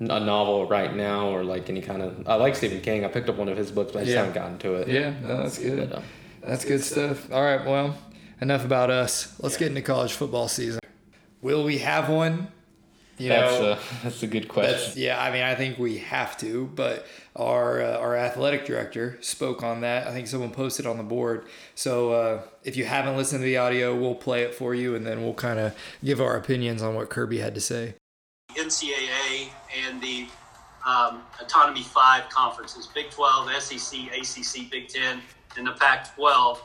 [0.00, 2.28] a novel right now, or like any kind of.
[2.28, 3.04] I like Stephen King.
[3.04, 4.24] I picked up one of his books, but I just Yeah.
[4.24, 4.88] haven't gotten to it.
[4.88, 5.14] yeah.
[5.22, 5.90] No, that's good.
[5.90, 6.02] But, uh,
[6.46, 7.32] That's good stuff.
[7.32, 7.96] All right, well,
[8.40, 9.34] enough about us.
[9.40, 10.80] Let's get into college football season.
[11.40, 12.48] Will we have one?
[13.18, 14.72] You that's know, a that's a good question.
[14.72, 15.22] That's yeah.
[15.22, 19.82] I mean, I think we have to, but our uh, our athletic director spoke on
[19.82, 20.06] that.
[20.06, 21.46] I think someone posted on the board.
[21.74, 25.06] So uh, if you haven't listened to the audio, we'll play it for you, and
[25.06, 27.94] then we'll kind of give our opinions on what Kirby had to say.
[28.56, 29.50] NCAA
[29.86, 30.26] and the
[30.86, 35.20] um, Autonomy 5 conferences, Big 12, SEC, ACC, Big 10,
[35.56, 36.62] and the Pac 12,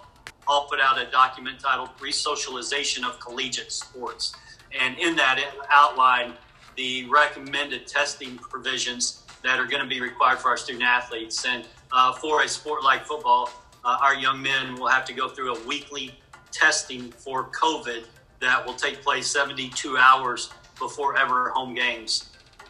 [0.47, 4.35] all put out a document titled Resocialization of Collegiate Sports.
[4.77, 6.33] And in that, it outlined
[6.75, 11.45] the recommended testing provisions that are going to be required for our student athletes.
[11.45, 13.51] And uh, for a sport like football,
[13.83, 16.11] uh, our young men will have to go through a weekly
[16.51, 18.05] testing for COVID
[18.39, 22.29] that will take place 72 hours before ever home games.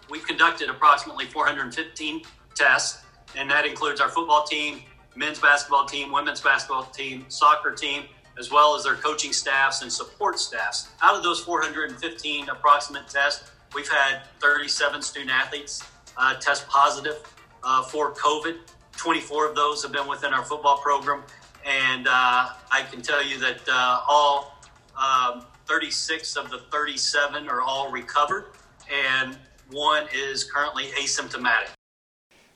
[0.09, 2.23] We've conducted approximately 415
[2.55, 3.03] tests,
[3.35, 4.81] and that includes our football team,
[5.15, 8.03] men's basketball team, women's basketball team, soccer team,
[8.39, 10.89] as well as their coaching staffs and support staffs.
[11.01, 15.83] Out of those 415 approximate tests, we've had 37 student athletes
[16.17, 17.17] uh, test positive
[17.63, 18.57] uh, for COVID.
[18.97, 21.23] 24 of those have been within our football program,
[21.65, 24.57] and uh, I can tell you that uh, all
[24.97, 28.45] um, 36 of the 37 are all recovered,
[28.91, 29.37] and
[29.71, 31.69] one is currently asymptomatic.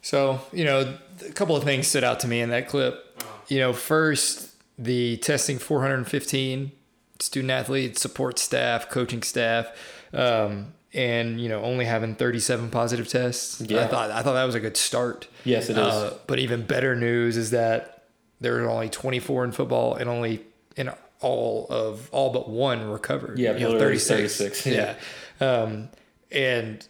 [0.02, 3.22] So, you know, a couple of things stood out to me in that clip.
[3.48, 6.72] You know, first, the testing 415
[7.20, 9.72] student athletes, support staff, coaching staff,
[10.14, 13.62] um, and you know, only having 37 positive tests.
[13.62, 13.84] Yeah.
[13.84, 15.28] I thought I thought that was a good start.
[15.44, 15.78] Yes, it is.
[15.78, 18.04] Uh, but even better news is that
[18.42, 20.42] there are only 24 in football and only
[20.76, 23.40] in all of all but one recovered.
[23.40, 24.38] Yeah, you know, 36.
[24.38, 24.96] 36, Yeah.
[25.42, 25.48] yeah.
[25.48, 25.90] Um,
[26.32, 26.86] and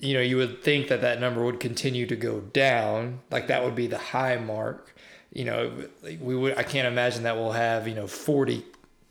[0.00, 3.20] you know, you would think that that number would continue to go down.
[3.30, 4.94] Like that would be the high mark.
[5.32, 5.72] You know,
[6.20, 6.56] we would.
[6.56, 8.64] I can't imagine that we'll have you know 40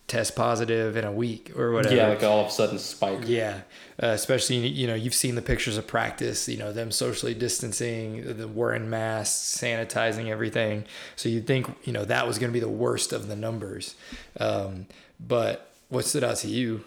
[0.08, 1.96] test positive in a week or whatever.
[1.96, 3.20] yeah, like all of a sudden spike.
[3.26, 3.62] Yeah,
[4.02, 6.48] uh, especially you know you've seen the pictures of practice.
[6.48, 10.86] You know them socially distancing, the wearing masks, sanitizing everything.
[11.16, 13.96] So you'd think you know that was going to be the worst of the numbers.
[14.40, 14.88] Um,
[15.20, 16.84] but what stood out to you?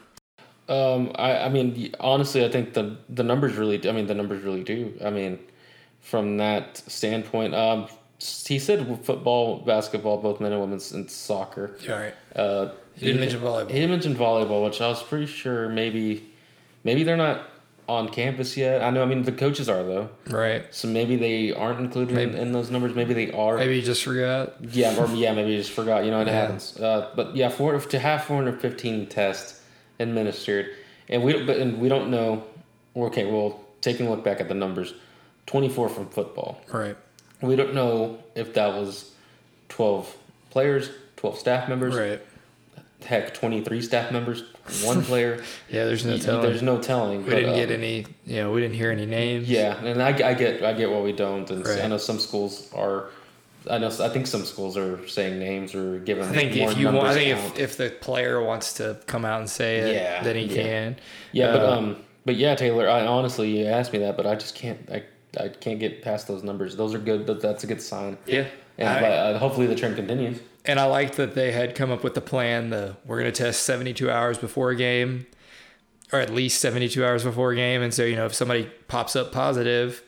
[0.68, 3.86] Um, I, I mean, honestly, I think the the numbers really.
[3.88, 4.94] I mean, the numbers really do.
[5.04, 5.38] I mean,
[6.00, 7.88] from that standpoint, um,
[8.20, 11.76] he said football, basketball, both men and women's, and soccer.
[11.88, 12.14] All right.
[12.36, 13.68] Uh, He didn't mention volleyball.
[13.70, 16.30] He didn't mention volleyball, which I was pretty sure maybe,
[16.84, 17.46] maybe they're not
[17.88, 18.82] on campus yet.
[18.82, 19.02] I know.
[19.02, 20.64] I mean, the coaches are though, Right.
[20.72, 22.94] so maybe they aren't included in, in those numbers.
[22.94, 23.56] Maybe they are.
[23.56, 24.54] Maybe you just forgot.
[24.62, 26.04] Yeah, or yeah, maybe you just forgot.
[26.04, 26.32] You know, it Yeah.
[26.34, 26.78] happens.
[26.78, 29.60] Uh, but yeah, four to have 415 tests
[29.98, 30.66] administered,
[31.08, 32.44] and we but and we don't know.
[32.96, 34.94] Okay, well, taking a look back at the numbers,
[35.46, 36.60] 24 from football.
[36.72, 36.96] Right.
[37.42, 39.12] We don't know if that was
[39.70, 40.16] 12
[40.50, 41.94] players, 12 staff members.
[41.94, 42.20] Right.
[43.04, 44.44] Heck, 23 staff members,
[44.84, 45.42] one player.
[45.70, 46.42] Yeah, there's no telling.
[46.42, 47.24] There's no telling.
[47.24, 49.48] we but, didn't uh, get any, you know, we didn't hear any names.
[49.48, 51.80] Yeah, and I, I get I get why we don't, and Right.
[51.82, 53.06] I know some schools are.
[53.70, 56.24] I know I think some schools are saying names or giving.
[56.24, 57.54] I think if you want, I think count.
[57.58, 60.62] if, if the player wants to come out and say it, Yeah, then he yeah.
[60.62, 60.96] can.
[61.32, 62.86] Yeah, but Uh, um, but yeah, Taylor.
[62.88, 64.78] I honestly, you asked me that, but I just can't.
[64.92, 65.04] I
[65.38, 66.76] I can't get past those numbers.
[66.76, 67.26] Those are good.
[67.26, 68.18] That, that's a good sign.
[68.26, 68.46] Yeah.
[68.78, 70.40] And I- but, uh, hopefully the trend continues.
[70.64, 72.70] And I liked that they had come up with the plan.
[72.70, 75.26] The we're going to test 72 hours before a game,
[76.12, 77.80] or at least 72 hours before a game.
[77.80, 80.02] And so you know, if somebody pops up positive,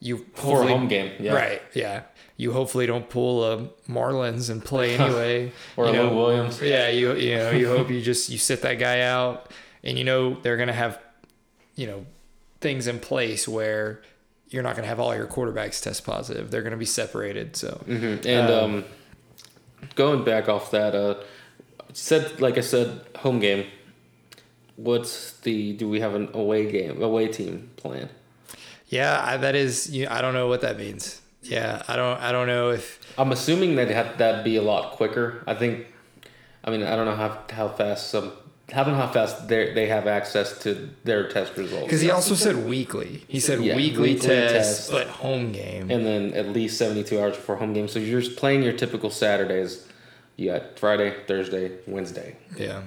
[0.00, 1.32] you For a home game, yeah.
[1.34, 1.62] right?
[1.72, 2.02] Yeah,
[2.36, 6.60] you hopefully don't pull a Marlins and play anyway, Or you a know, Lou Williams.
[6.60, 9.50] Yeah, you you know you hope you just you sit that guy out,
[9.82, 10.98] and you know they're going to have,
[11.74, 12.04] you know,
[12.60, 14.02] things in place where
[14.48, 16.50] you're not going to have all your quarterbacks test positive.
[16.50, 17.56] They're going to be separated.
[17.56, 18.84] So And um,
[19.94, 21.16] going back off that, uh,
[21.92, 23.66] said like I said, home game.
[24.76, 25.72] What's the?
[25.72, 28.10] Do we have an away game, away team plan?
[28.88, 29.90] Yeah, I, that is.
[29.90, 31.22] You, I don't know what that means.
[31.42, 32.20] Yeah, I don't.
[32.20, 33.00] I don't know if.
[33.16, 35.42] I'm assuming that that'd be a lot quicker.
[35.46, 35.86] I think.
[36.62, 38.32] I mean, I don't know how how fast some.
[38.74, 41.84] I don't how fast they they have access to their test results.
[41.84, 43.24] Because he also said weekly.
[43.28, 44.90] He said Yeah, weekly, weekly test, test.
[44.90, 45.90] but home game.
[45.90, 47.86] and then at least 72 hours before home game.
[47.88, 49.86] So you're just playing your typical Saturdays.
[50.36, 52.82] You got Friday, Thursday, Wednesday, yeah.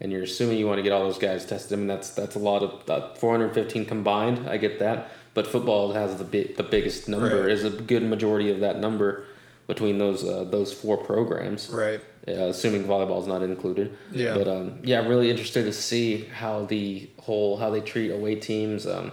[0.00, 1.72] and you're assuming you want to get all those guys tested.
[1.72, 4.48] I mean, that's that's a lot of uh, 415 combined.
[4.48, 7.50] I get that, but football has the big, the biggest number Right.
[7.50, 9.26] is a good majority of that number
[9.66, 11.70] between those uh, those four programs.
[11.70, 12.00] Right.
[12.26, 13.96] Uh, assuming volleyball is not included.
[14.10, 14.34] Yeah.
[14.34, 18.86] But um, yeah, really interested to see how the whole how they treat away teams.
[18.86, 19.12] Um,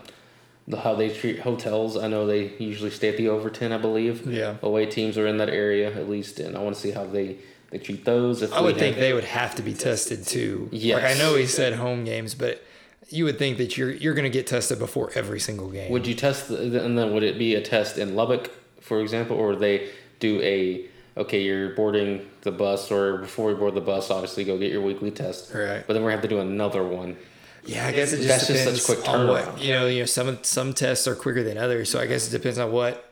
[0.67, 1.97] the, how they treat hotels.
[1.97, 4.27] I know they usually stay at the Overton, I believe.
[4.27, 4.57] Yeah.
[4.61, 7.37] Away teams are in that area at least, and I want to see how they
[7.71, 8.41] they treat those.
[8.41, 10.69] If I would think they would have to be tested too.
[10.71, 11.01] Yes.
[11.01, 12.63] Like I know he said home games, but
[13.09, 15.91] you would think that you're you're going to get tested before every single game.
[15.91, 19.37] Would you test, the, and then would it be a test in Lubbock, for example,
[19.37, 19.89] or they
[20.21, 20.85] do a
[21.17, 24.81] okay, you're boarding the bus, or before you board the bus, obviously go get your
[24.81, 25.53] weekly test.
[25.53, 25.83] Right.
[25.85, 27.17] But then we have to do another one.
[27.65, 29.87] Yeah, I guess it just That's just depends such quick on what you know.
[29.87, 32.71] You know, some some tests are quicker than others, so I guess it depends on
[32.71, 33.11] what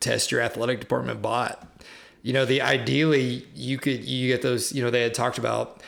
[0.00, 1.64] test your athletic department bought.
[2.22, 4.72] You know, the ideally you could you get those.
[4.72, 5.82] You know, they had talked about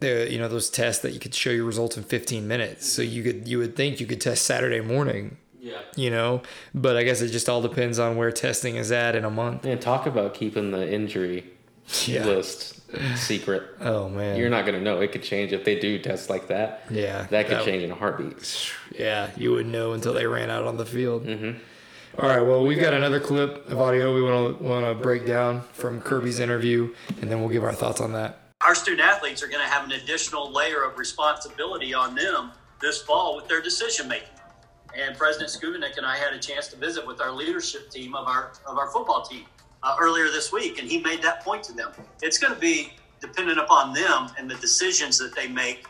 [0.00, 2.90] the you know those tests that you could show your results in 15 minutes.
[2.90, 5.36] So you could you would think you could test Saturday morning.
[5.66, 5.78] Yeah.
[5.96, 6.42] You know,
[6.74, 9.64] but I guess it just all depends on where testing is at in a month.
[9.64, 11.44] And talk about keeping the injury
[12.04, 12.24] Yeah.
[12.24, 12.80] list
[13.16, 13.62] secret.
[13.80, 14.36] Oh man.
[14.36, 15.00] You're not gonna know.
[15.00, 16.82] It could change if they do tests like that.
[16.90, 18.70] Yeah, That could that- change in a heartbeat.
[18.96, 21.26] Yeah, you wouldn't know until they ran out on the field.
[21.26, 21.58] Mm-hmm.
[22.18, 25.26] All right, well, we've got another clip of audio we want to want to break
[25.26, 28.38] down from Kirby's interview, and then we'll give our thoughts on that.
[28.62, 32.50] our student athletes are going to have an additional layer of responsibility on them
[32.80, 34.28] this fall with their decision making.
[34.96, 38.26] And President Schovanec and I had a chance to visit with our leadership team of
[38.26, 39.44] our of our football team
[39.82, 41.92] uh, earlier this week, and he made that point to them.
[42.22, 45.84] It's going to be dependent upon them and the decisions that they make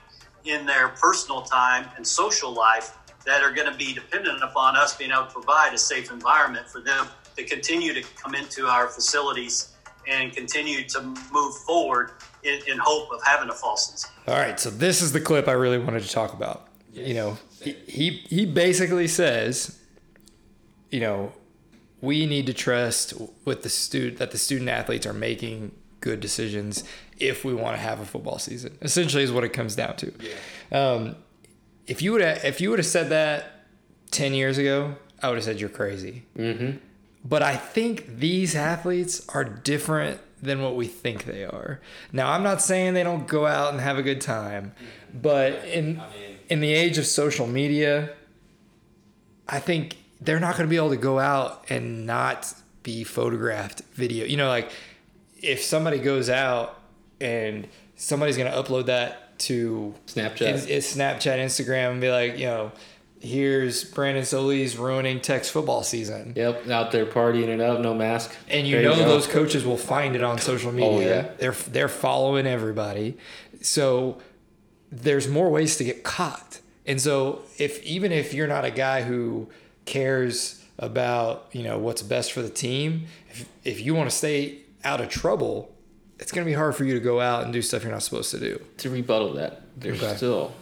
[0.45, 4.97] in their personal time and social life that are going to be dependent upon us
[4.97, 8.89] being able to provide a safe environment for them to continue to come into our
[8.89, 9.75] facilities
[10.09, 12.13] and continue to move forward
[12.45, 14.09] in, in hope of having a fall season.
[14.29, 16.69] All right, so this is the clip I really wanted to talk about.
[16.93, 19.79] You know, he, he he basically says,
[20.91, 21.33] you know,
[22.01, 26.85] we need to trust with the student that the student athletes are making good decisions
[27.19, 28.79] if we want to have a football season.
[28.81, 30.13] Essentially, is what it comes down to.
[30.71, 31.17] Um,
[31.87, 33.67] if you would have if you would have said that
[34.11, 36.25] ten years ago, I would have said you're crazy.
[36.37, 36.79] Mm-hmm.
[37.25, 41.81] But I think these athletes are different than what we think they are.
[42.13, 44.75] Now, I'm not saying they don't go out and have a good time,
[45.13, 46.01] but in
[46.49, 48.11] in the age of social media,
[49.49, 53.83] I think they're not going to be able to go out and not be photographed
[53.93, 54.25] video.
[54.25, 54.71] You know, like
[55.41, 56.79] if somebody goes out
[57.21, 60.69] and somebody's going to upload that to Snapchat.
[60.69, 62.73] in- Snapchat, Instagram, and be like, you know,
[63.21, 66.33] here's Brandon Solis ruining Tech's football season.
[66.37, 68.35] Yep, out there partying it up, no mask.
[68.49, 69.05] And you There know go.
[69.05, 70.93] those coaches will find it on social oh, media.
[70.93, 71.31] Oh, yeah.
[71.39, 73.17] They're they're following everybody.
[73.61, 74.19] So
[74.91, 76.61] there's more ways to get caught.
[76.87, 79.49] And so if even if you're not a guy who
[79.85, 84.59] cares about, you know, what's best for the team, if if you want to stay
[84.85, 85.75] out of trouble,
[86.21, 88.03] it's going to be hard for you to go out and do stuff you're not
[88.03, 88.61] supposed to do.
[88.79, 90.17] to rebuttal that, there's Okay.
[90.17, 90.53] still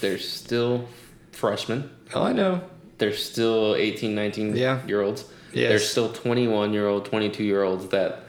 [0.00, 0.86] there's still
[1.32, 1.90] freshmen.
[2.14, 2.62] Oh, I know.
[2.98, 4.86] There's still 18, 19 Yeah.
[4.86, 5.24] year olds.
[5.52, 5.68] Yes.
[5.70, 8.20] There's still 21 year old, 22 year olds that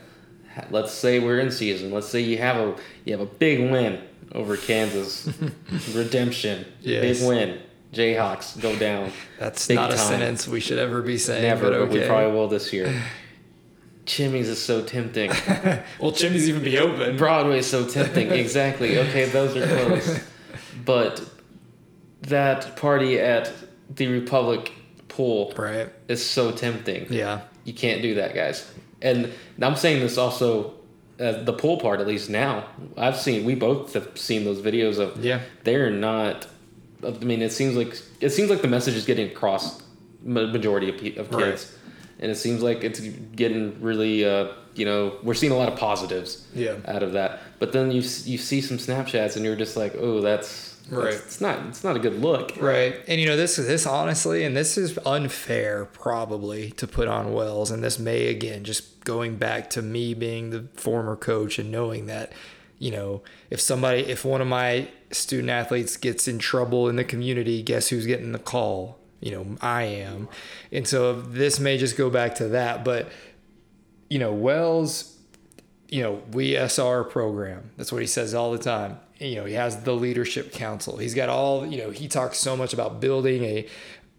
[0.70, 1.92] let's say we're in season.
[1.92, 4.00] Let's say you have a you have a big win
[4.32, 5.28] over Kansas.
[5.94, 6.64] Redemption.
[6.80, 7.20] Yes.
[7.20, 7.60] Big win.
[7.92, 9.12] Jayhawks go down.
[9.38, 11.42] That's Big not a sentence we should ever be saying.
[11.42, 13.02] Never, but but we probably will this year.
[14.06, 15.32] Chimy's is so tempting.
[16.00, 17.16] Well, Chimy's even be open.
[17.16, 18.30] Broadway's so tempting.
[18.32, 18.98] Exactly.
[18.98, 20.20] Okay, those are close.
[20.84, 21.22] But
[22.22, 23.52] that party at
[23.90, 24.72] the Republic
[25.08, 25.88] pool Right.
[26.08, 27.06] is so tempting.
[27.10, 27.40] Yeah.
[27.64, 28.70] You can't do that, guys.
[29.02, 30.74] And I'm saying this also,
[31.20, 32.64] uh, the pool part at least now.
[32.96, 35.24] I've seen, we both have seen those videos of.
[35.24, 35.40] Yeah.
[35.64, 36.46] They're not.
[37.06, 39.82] I mean, it seems like it seems like the message is getting across
[40.22, 41.44] majority of, of Right.
[41.50, 41.76] kids,
[42.18, 44.24] and it seems like it's getting really.
[44.24, 46.74] Uh, you know, we're seeing a lot of positives Yeah.
[46.86, 47.40] out of that.
[47.58, 51.14] But then you you see some Snapchats, and you're just like, oh, that's Right.
[51.14, 51.66] It's not.
[51.66, 52.52] It's not a good look.
[52.60, 53.00] Right.
[53.08, 57.70] And you know, this this honestly, and this is unfair probably to put on Wells,
[57.70, 62.06] and this may again just going back to me being the former coach and knowing
[62.06, 62.32] that,
[62.78, 67.04] you know, if somebody if one of my student athletes gets in trouble in the
[67.04, 68.98] community, guess who's getting the call?
[69.20, 70.28] You know, I am.
[70.70, 73.08] And so this may just go back to that, but
[74.08, 75.16] you know, Wells
[75.88, 77.70] you know, we SR program.
[77.76, 78.98] That's what he says all the time.
[79.18, 80.98] You know, he has the leadership council.
[80.98, 83.66] He's got all, you know, he talks so much about building a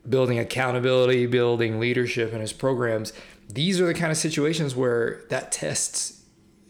[0.08, 3.14] building accountability, building leadership in his programs.
[3.50, 6.24] These are the kind of situations where that tests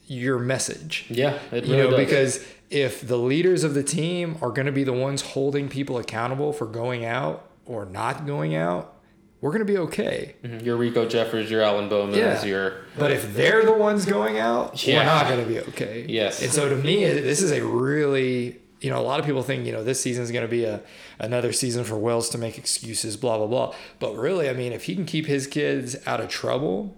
[0.07, 1.05] your message.
[1.09, 1.99] Yeah, it You know, does.
[1.99, 5.97] because if the leaders of the team are going to be the ones holding people
[5.97, 8.93] accountable for going out or not going out,
[9.41, 10.35] we're going to be okay.
[10.43, 10.65] Mm-hmm.
[10.65, 12.43] Your Rico Jeffers, your Alan Bowman, Yeah.
[12.43, 14.99] your But if they're the ones going out, Yeah.
[14.99, 16.05] we're not going to be okay.
[16.07, 16.41] Yes.
[16.41, 19.65] And so to me, this is a really, you know, a lot of people think,
[19.65, 20.81] you know, this season is going to be a
[21.19, 23.75] another season for Wells to make excuses, blah blah blah.
[23.99, 26.97] But really, I mean, if he can keep his kids out of trouble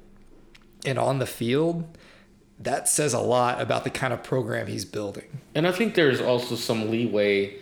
[0.86, 1.98] and on the field,
[2.58, 5.40] that says a lot about the kind of program he's building.
[5.56, 7.56] And I think there's also some leeway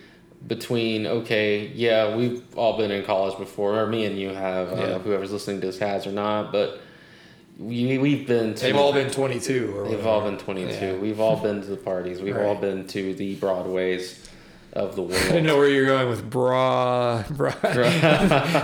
[0.45, 4.67] between okay, yeah, we've all been in college before, or me and you have.
[4.67, 4.85] I don't Yeah.
[4.91, 6.79] know if whoever's listening to this has or not, but
[7.59, 8.53] we we've been.
[8.53, 10.09] To, They've all been 22 or They've whatever.
[10.09, 10.85] all been 22.
[10.85, 10.93] Yeah.
[10.97, 12.21] We've all been to the parties.
[12.21, 12.45] We've Right.
[12.45, 14.23] all been to the Broadways
[14.73, 15.15] of the world.
[15.19, 17.51] I didn't know where you're going with bra, bra.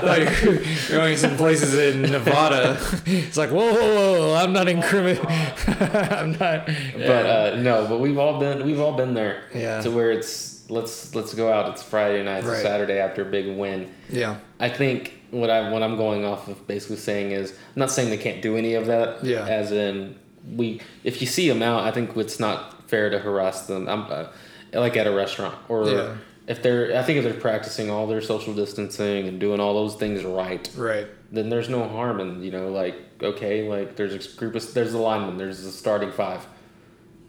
[0.04, 0.60] like you're
[0.92, 2.78] going some places in Nevada.
[3.08, 4.36] It's like, whoa, whoa, whoa!
[4.36, 5.26] I'm not incriminating.
[5.28, 6.68] I'm not.
[6.96, 9.44] But uh, no, but we've all been we've all been there.
[9.56, 9.82] Yeah.
[9.82, 11.70] To where it's let's let's go out.
[11.72, 12.62] It's Friday night, it's Right.
[12.62, 13.90] Saturday after a big win.
[14.10, 17.92] yeah, I think what I what I'm going off of basically saying is I'm not
[17.92, 19.24] saying they can't do any of that.
[19.24, 19.46] Yeah.
[19.48, 20.16] As in
[20.56, 23.88] we if you see them out, I think it's not fair to harass them.
[23.88, 24.28] I'm uh,
[24.74, 26.16] like at a restaurant or Yeah.
[26.48, 29.96] if they're I think if they're practicing all their social distancing and doing all those
[29.96, 31.08] things right, right.
[31.32, 34.92] then there's no harm in you know like okay like there's a group of there's
[34.92, 36.46] the lineman there's the starting five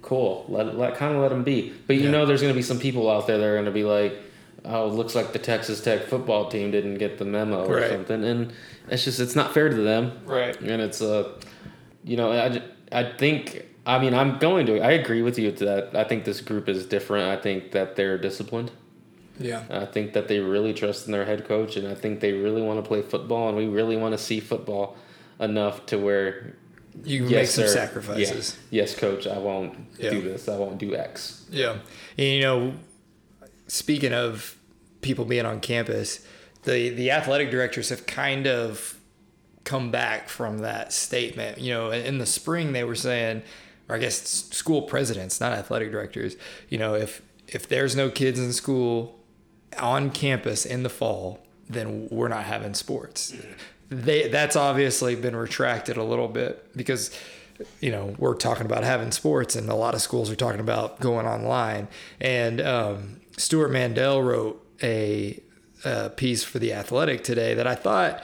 [0.04, 0.44] cool.
[0.48, 1.72] Let, let kind of let them be.
[1.86, 2.10] But you Yeah.
[2.12, 4.14] know there's going to be some people out there that are going to be like
[4.66, 8.22] oh it looks like the texas tech football team didn't get the memo or something.
[8.24, 8.52] And
[8.88, 10.12] it's just it's not fair to them.
[10.24, 10.58] Right.
[10.60, 11.32] and it's uh
[12.04, 12.62] you know i,
[12.92, 16.40] I think i mean i'm going to i agree with you that i think this
[16.40, 17.28] group is different.
[17.28, 18.70] I think that they're disciplined.
[19.38, 19.64] Yeah.
[19.68, 22.62] I think that they really trust in their head coach, and I think they really
[22.62, 24.96] want to play football, and we really want to see football
[25.40, 26.54] enough to where
[27.02, 27.72] You yes, make some sir.
[27.72, 28.56] sacrifices.
[28.70, 28.82] Yeah.
[28.82, 30.10] Yes, coach, I won't Yeah.
[30.10, 30.48] do this.
[30.48, 31.42] I won't do X.
[31.50, 31.78] Yeah.
[32.16, 32.74] And, you know,
[33.66, 34.56] speaking of
[35.00, 36.20] people being on campus,
[36.62, 38.98] the the athletic directors have kind of
[39.64, 41.58] come back from that statement.
[41.58, 43.42] You know, in the spring they were saying,
[43.88, 46.36] or I guess school presidents, not athletic directors,
[46.68, 49.18] you know, if if there's no kids in school
[49.78, 53.34] on campus in the fall, then we're not having sports.
[53.90, 57.16] They that's obviously been retracted a little bit because
[57.80, 61.00] you know we're talking about having sports and a lot of schools are talking about
[61.00, 61.88] going online.
[62.20, 65.40] And um, Stewart Mandel wrote a,
[65.84, 68.22] a piece for the athletic today that i thought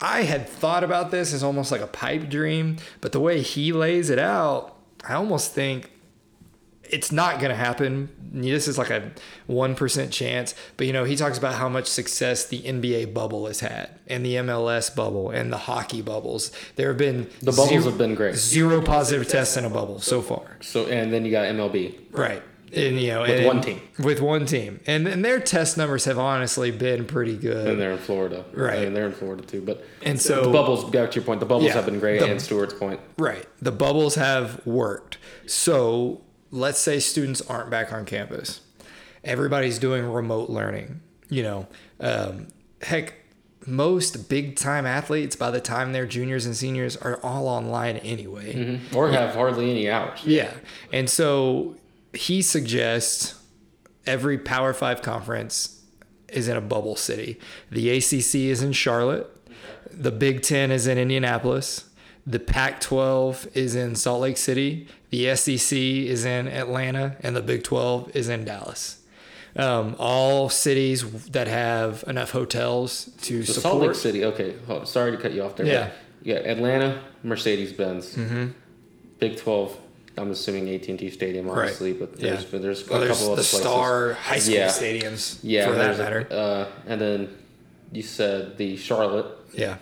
[0.00, 3.72] i had thought about this as almost like a pipe dream but the way he
[3.72, 5.91] lays it out i almost think
[6.92, 8.08] it's not going to happen.
[8.34, 9.10] This is like a
[9.48, 10.54] 1% chance.
[10.76, 14.24] But, you know, he talks about how much success the NBA bubble has had and
[14.24, 16.52] the MLS bubble and the hockey bubbles.
[16.76, 18.36] There have been The bubbles have been great.
[18.36, 20.58] Zero positive tests in a bubble so far.
[20.60, 21.98] So and then you got MLB.
[22.12, 22.42] Right.
[22.74, 23.80] And, you know, With and- one team.
[24.02, 24.80] With one team.
[24.86, 27.66] And, and their test numbers have honestly been pretty good.
[27.68, 28.46] And they're in Florida.
[28.54, 28.78] Right.
[28.86, 29.60] And they're in Florida too.
[29.60, 32.20] But And so- the bubbles back to your point, the bubbles Yeah, have been great
[32.20, 33.00] the- and Stewart's point.
[33.18, 33.44] Right.
[33.60, 35.18] The bubbles have worked.
[35.46, 36.22] So
[36.52, 38.60] let's say students aren't back on campus.
[39.24, 41.00] Everybody's doing remote learning.
[41.28, 41.66] You know,
[41.98, 42.48] um,
[42.82, 43.14] heck,
[43.66, 48.80] most big time athletes, by the time they're juniors and seniors, are all online anyway.
[48.94, 50.20] Or have hardly any hours.
[50.24, 50.52] Yeah.
[50.92, 51.76] And so
[52.12, 53.40] he suggests
[54.06, 55.80] every Power Five conference
[56.28, 57.38] is in a bubble city.
[57.70, 59.28] The ACC is in Charlotte.
[59.90, 61.88] The Big Ten is in Indianapolis.
[62.26, 64.86] The Pac 12 is in Salt Lake City.
[65.10, 67.16] The SEC is in Atlanta.
[67.20, 68.98] And the Big 12 is in Dallas.
[69.56, 73.72] Um, all cities that have enough hotels to So support.
[73.72, 74.54] Salt Lake City, okay.
[74.68, 75.66] Oh, sorry to cut you off there.
[75.66, 75.90] Yeah.
[76.34, 78.14] got Atlanta, Mercedes Benz.
[78.14, 78.46] Mm-hmm.
[79.18, 79.76] Big 12,
[80.16, 82.48] I'm assuming AT&T Stadium, obviously, but there's, Yeah.
[82.50, 83.60] but there's a Well, there's couple the other places.
[83.60, 84.68] Star high school Yeah.
[84.68, 86.26] stadiums Yeah, for that a- matter.
[86.30, 87.28] Uh, and then
[87.92, 89.26] you said the Charlotte.
[89.52, 89.76] yeah.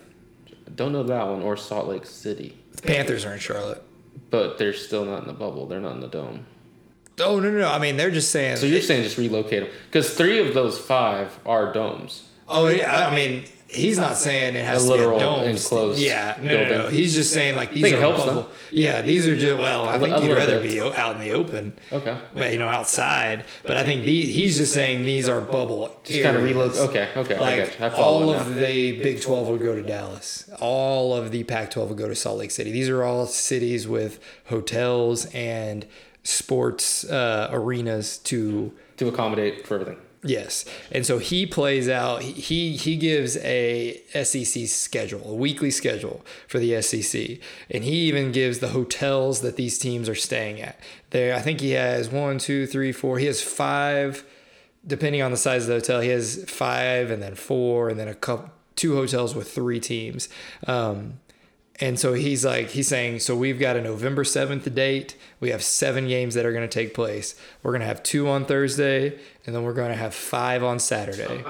[0.74, 3.82] Don't know that one or Salt Lake City, The Panthers are in Charlotte.
[4.30, 5.66] but they're still not in the bubble.
[5.66, 6.46] They're not in the dome.
[7.18, 7.68] Oh no, no, no!
[7.68, 8.56] I mean, they're just saying.
[8.56, 12.24] So you're saying just relocate them because three of those five are domes.
[12.48, 15.44] oh yeah, I mean, he's not saying it has A to literal be a dome.
[15.48, 16.88] enclosed Yeah, no, no, no.
[16.88, 18.50] He's just saying like these are helps bubble- them.
[18.72, 19.88] Yeah, these are just well.
[19.88, 20.70] I think you'd rather bit.
[20.70, 21.72] be out in the open.
[21.92, 22.16] Okay.
[22.34, 23.44] But, you know, outside.
[23.64, 25.96] But I think these, he's just saying these are bubble.
[26.04, 26.78] Just kind of relocate.
[26.90, 27.80] Okay, okay, I Like.
[27.80, 28.40] I follow all now.
[28.40, 30.48] of the Big 12 would go to Dallas.
[30.60, 32.70] All of the Pac 12 would go to Salt Lake City.
[32.70, 35.86] These are all cities with hotels and
[36.22, 39.96] sports uh, arenas to to accommodate for everything.
[40.22, 42.20] Yes, and so he plays out.
[42.20, 47.38] He he gives a SEC schedule, a weekly schedule for the SEC,
[47.70, 50.78] and he even gives the hotels that these teams are staying at.
[51.08, 53.18] There, I think he has one, two, three, four.
[53.18, 54.26] He has five,
[54.86, 56.00] depending on the size of the hotel.
[56.00, 60.28] He has five, and then four, and then a couple, two hotels with three teams.
[60.66, 61.14] Um,
[61.80, 65.16] and so he's like, he's saying, so we've got a November 7th date.
[65.40, 67.34] We have seven games that are going to take place.
[67.62, 70.78] We're going to have two on Thursday, and then we're going to have five on
[70.78, 71.44] Saturday.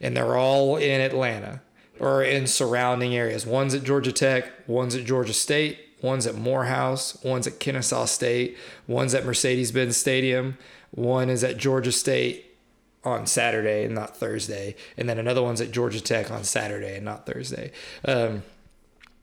[0.00, 1.60] And they're all in Atlanta
[1.98, 3.44] or in surrounding areas.
[3.46, 8.56] One's at Georgia Tech, one's at Georgia State, one's at Morehouse, one's at Kennesaw State,
[8.86, 10.56] one's at Mercedes Benz Stadium,
[10.92, 12.44] one is at Georgia State
[13.04, 17.04] on Saturday and not Thursday, and then another one's at Georgia Tech on Saturday and
[17.04, 17.72] not Thursday.
[18.04, 18.42] Um,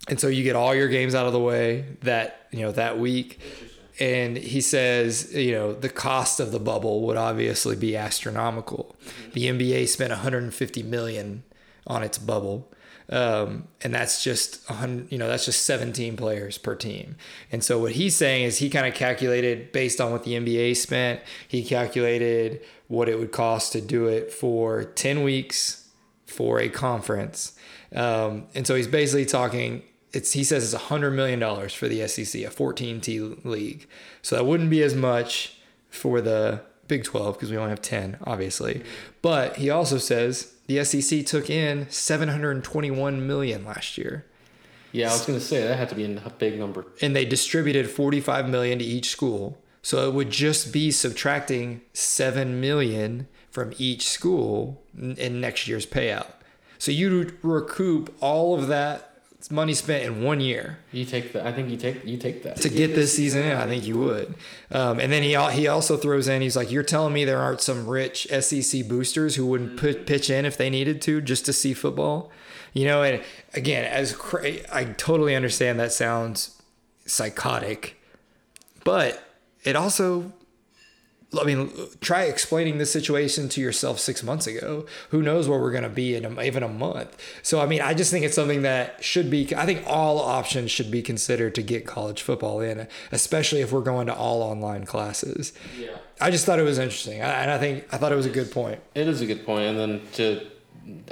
[0.07, 2.99] and so you get all your games out of the way that you know that
[2.99, 3.39] week
[3.99, 8.95] and he says you know the cost of the bubble would obviously be astronomical
[9.33, 11.43] the nba spent 150 million
[11.87, 12.71] on its bubble
[13.07, 14.67] um, and that's just
[15.09, 17.15] you know that's just 17 players per team
[17.51, 20.75] and so what he's saying is he kind of calculated based on what the nba
[20.75, 25.85] spent he calculated what it would cost to do it for 10 weeks
[26.25, 27.53] for a conference.
[27.95, 29.83] Um, and so he's basically talking.
[30.15, 33.87] It's he says it's a hundred million dollars for the SEC, a 14 T league.
[34.21, 35.57] So that wouldn't be as much
[35.89, 38.83] for the Big 12 because we only have 10, obviously.
[39.23, 44.25] But he also says the SEC took in 721 million last year,
[44.91, 46.85] Yeah, I was gonna say that had to be a big number.
[47.01, 49.57] and they distributed 45 million to each school.
[49.81, 55.85] So it would just be subtracting 7 million from each school in in next year's
[55.85, 56.27] payout.
[56.77, 59.11] So you would recoup all of that
[59.51, 61.45] money spent in one year You take that.
[61.45, 62.57] I think you take you take that.
[62.61, 63.55] to get this season in.
[63.57, 64.35] I think you would.
[64.71, 66.41] Um, and then he he also throws in.
[66.41, 70.29] He's like, "You're telling me there aren't some rich SEC boosters who wouldn't put, pitch
[70.29, 72.31] in if they needed to just to see football."
[72.73, 73.23] You know, and
[73.53, 76.61] again, as cra- I totally understand that sounds
[77.05, 77.97] psychotic,
[78.83, 79.23] but
[79.63, 80.33] it also
[81.39, 81.71] I mean,
[82.01, 84.85] try explaining this situation to yourself six months ago.
[85.09, 87.15] Who knows where we're going to be in a, even a month?
[87.43, 90.71] So, I mean, I just think it's something that should be, I think all options
[90.71, 94.85] should be considered to get college football in, especially if we're going to all online
[94.85, 95.53] classes.
[95.79, 95.97] Yeah.
[96.21, 97.21] I just thought it was interesting.
[97.21, 98.79] I- And I think, I thought it was a good point.
[98.95, 100.47] It is a good point, and then to,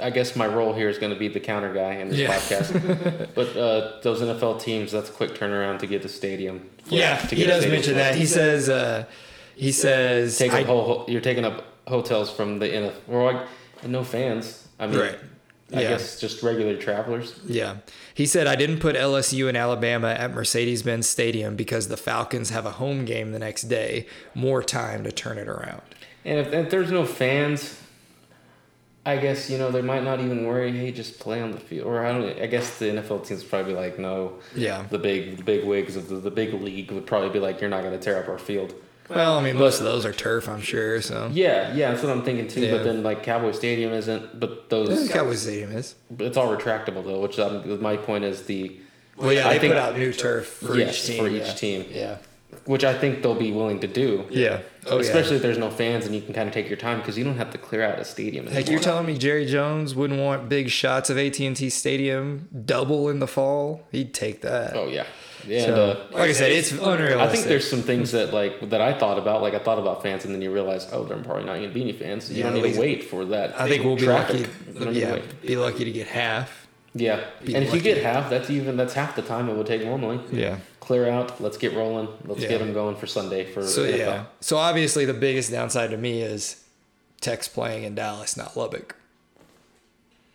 [0.00, 2.34] I guess my role here is going to be the counter guy in this Yeah.
[2.38, 3.28] podcast.
[3.34, 6.70] but uh, those NFL teams, that's a quick turnaround to get the stadium.
[6.86, 8.14] Yeah, to he get a does mention that.
[8.14, 9.04] He says, uh,
[9.56, 12.92] he says, Take I- up whole, you're taking up hotels from the NFL.
[13.08, 13.46] Or like,
[13.86, 14.66] no fans.
[14.78, 15.16] I mean, Right.
[15.74, 15.88] I Yeah.
[15.90, 17.34] guess just regular travelers.
[17.46, 17.76] Yeah.
[18.12, 22.50] He said, I didn't put LSU and Alabama at Mercedes Benz Stadium because the Falcons
[22.50, 25.82] have a home game the next day, more time to turn it around.
[26.24, 27.80] And if, if there's no fans,
[29.06, 30.72] I guess you know they might not even worry.
[30.72, 31.86] Hey, just play on the field.
[31.86, 32.40] Or I don't.
[32.40, 34.34] I guess the NFL teams probably be like, no.
[34.54, 34.84] Yeah.
[34.88, 37.70] The big, the big wigs of the, the big league would probably be like, you're
[37.70, 38.74] not going to tear up our field.
[39.08, 41.00] Well, I mean, most of those are turf, I'm sure.
[41.02, 42.62] So, Yeah, yeah, that's what I'm thinking too.
[42.62, 42.70] Yeah.
[42.72, 44.40] But then like Cowboy Stadium isn't.
[44.40, 45.94] But those, Cowboy Stadium is.
[46.18, 47.20] it's all retractable though.
[47.20, 48.76] Which um, my point is the.
[49.16, 51.22] Well, yeah, I they think- put out new turf for Yes, each team.
[51.24, 51.52] for each yeah.
[51.52, 51.84] team.
[51.90, 52.16] Yeah.
[52.66, 54.24] Which I think they'll be willing to do.
[54.30, 54.60] Yeah.
[54.86, 55.36] Oh, Especially yeah.
[55.36, 57.36] if there's no fans and you can kind of take your time because you don't
[57.36, 58.46] have to clear out a stadium.
[58.46, 63.18] Like you're telling me Jerry Jones wouldn't want big shots of AT&T Stadium double in
[63.18, 63.82] the fall?
[63.92, 64.74] He'd take that.
[64.76, 65.04] Oh yeah,
[65.46, 65.66] yeah.
[65.66, 67.18] So, uh, like I said, it's unrealistic.
[67.20, 69.42] I think there's some things that like that I thought about.
[69.42, 71.68] Like I thought about fans, and then you realize, oh, there are probably not going
[71.68, 72.30] to be any fans.
[72.30, 73.58] You Yeah, don't need to wait for that.
[73.60, 74.40] I think we'll be traffic.
[74.40, 74.50] lucky.
[74.66, 76.66] You don't need to Yeah, be lucky to get half.
[76.96, 79.66] Yeah, Be and if you get half, that's even that's half the time it would
[79.66, 80.20] take normally.
[80.30, 80.58] Yeah.
[80.78, 81.40] Clear out.
[81.40, 82.06] Let's get rolling.
[82.24, 82.48] Let's Yeah.
[82.50, 83.98] get them going for Sunday for So NFL.
[83.98, 84.24] yeah.
[84.40, 86.62] So obviously the biggest downside to me is
[87.20, 88.94] Tex playing in Dallas, not Lubbock.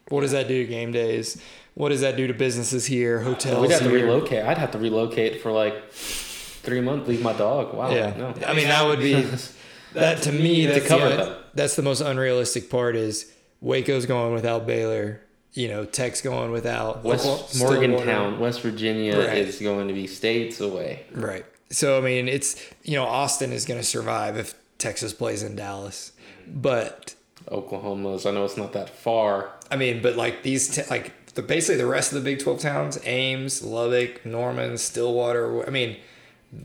[0.09, 1.37] What does that do to game days?
[1.79, 4.43] What does that do to businesses here, hotels We'd have to relocate.
[4.43, 7.07] I'd have to relocate for like three months.
[7.07, 7.73] Leave my dog.
[7.73, 7.89] Wow.
[7.89, 8.13] Yeah.
[8.17, 8.33] No.
[8.45, 9.13] I mean that would be
[9.93, 14.33] that to me To that's cover the, that's the most unrealistic part is Waco's going
[14.33, 15.21] without Baylor,
[15.53, 19.37] you know, Tech's going without West Morgantown, West Virginia Right.
[19.37, 21.05] is going to be states away.
[21.13, 21.45] Right.
[21.69, 25.55] So I mean, it's you know Austin is going to survive if Texas plays in
[25.55, 26.11] Dallas,
[26.45, 27.15] but
[27.49, 28.25] Oklahoma's.
[28.25, 29.51] I know it's not that far.
[29.71, 32.59] I mean, but like these te- like the basically the rest of the Big Twelve
[32.59, 35.65] towns, Ames, Lubbock, Norman, Stillwater.
[35.65, 35.97] I mean,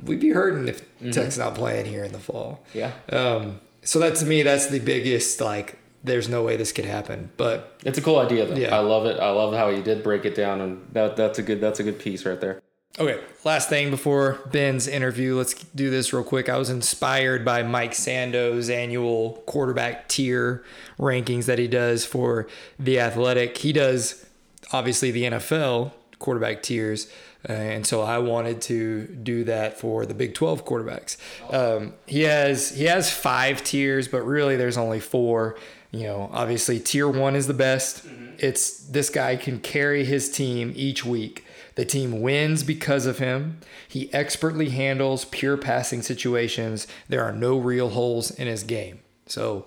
[0.03, 2.65] we'd be hurting if Tech's not playing here in the fall.
[2.73, 2.93] Yeah.
[3.11, 3.61] Um.
[3.83, 5.79] So that to me, that's the biggest like.
[6.03, 8.57] There's no way this could happen, but It's a cool idea though.
[8.57, 8.77] Yeah.
[8.77, 9.19] I love it.
[9.19, 11.83] I love how you did break it down, and that that's a good that's a
[11.83, 12.61] good piece right there.
[12.97, 16.49] Okay, last thing before Ben's interview, let's do this real quick.
[16.49, 20.63] I was inspired by Mike Sando's annual quarterback tier
[20.97, 22.47] rankings that he does for
[22.79, 23.59] The Athletic.
[23.59, 24.25] He does
[24.75, 27.09] obviously the NFL quarterback tiers,
[27.49, 31.17] uh, and so I wanted to do that for the Big 12 quarterbacks.
[31.53, 35.57] Um, he has he has five tiers, but really there's only four.
[35.91, 38.05] You know, obviously tier one is the best.
[38.39, 41.45] It's this guy can carry his team each week.
[41.77, 43.61] The team wins because of him.
[43.89, 46.87] He expertly handles pure passing situations.
[47.09, 49.01] There are no real holes in his game.
[49.27, 49.67] So,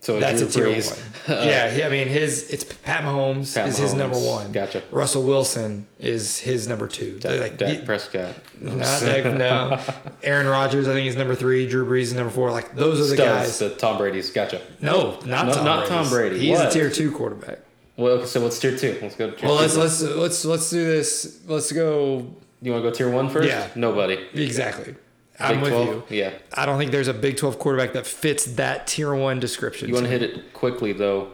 [0.00, 0.90] So that's Drew a tier Brees.
[0.90, 1.04] one.
[1.28, 4.50] Uh, yeah, he- I mean his it's Pat Mahomes Pat is his number one.
[4.50, 4.82] Gotcha.
[4.90, 7.18] Russell Wilson is his number two.
[7.18, 8.34] Dak, Like, Dak Prescott.
[8.58, 9.78] not Dak, no.
[10.22, 11.68] Aaron Rodgers, I think he's number three.
[11.68, 12.50] Drew Brees is number four.
[12.50, 13.58] Like those are the Studs, guys.
[13.58, 14.30] the Tom Brady's.
[14.30, 14.62] Gotcha.
[14.80, 15.88] No, not No, Tom not Brady's.
[15.88, 16.38] Tom Brady.
[16.38, 16.68] He's What?
[16.68, 17.58] a tier two quarterback.
[17.98, 18.96] Well, okay, so what's tier two?
[19.02, 19.28] Let's go.
[19.30, 19.62] To tier Well, two.
[19.64, 21.40] let's let's let's let's do this.
[21.46, 22.26] Let's go
[22.62, 23.48] You want to go tier one first?
[23.48, 23.66] Yeah.
[23.74, 24.14] Nobody.
[24.32, 24.94] exactly.
[25.40, 25.88] I'm Big with 12?
[26.10, 26.16] you.
[26.18, 26.32] Yeah.
[26.54, 29.88] I don't think there's a Big 12 quarterback that fits that tier one description.
[29.88, 31.32] You want to hit it quickly though.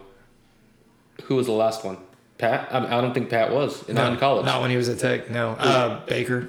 [1.25, 1.99] Who was the last one?
[2.39, 2.69] Pat.
[2.73, 4.45] I, mean, I don't think Pat was in, no, in college.
[4.45, 5.31] Not when he was at Tech.
[5.31, 6.49] No, uh, Baker.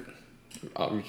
[0.74, 1.02] Um,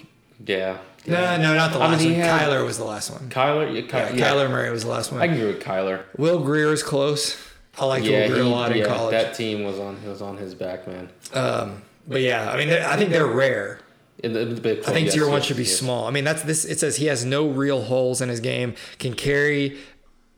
[0.46, 0.78] yeah.
[1.08, 2.14] No, no, not the I mean, last one.
[2.16, 3.30] had- Kyler was the last one.
[3.30, 3.74] Kyler.
[3.74, 4.32] Yeah, Ky- Yeah, yeah.
[4.34, 5.22] Kyler Murray was the last one.
[5.22, 6.04] I can agree with Kyler.
[6.18, 7.38] Will Grier is close.
[7.80, 9.12] I like Yeah, Will Grier he- a lot in college.
[9.12, 11.10] that team was on was on his back, man.
[11.34, 13.80] um, but yeah, I mean, I think they're rare.
[14.24, 16.08] In the, in the Big I think yes, tier one should be small.
[16.08, 16.66] I mean, that's this.
[16.66, 18.74] It says he has no real holes in his game.
[18.98, 19.78] Can carry,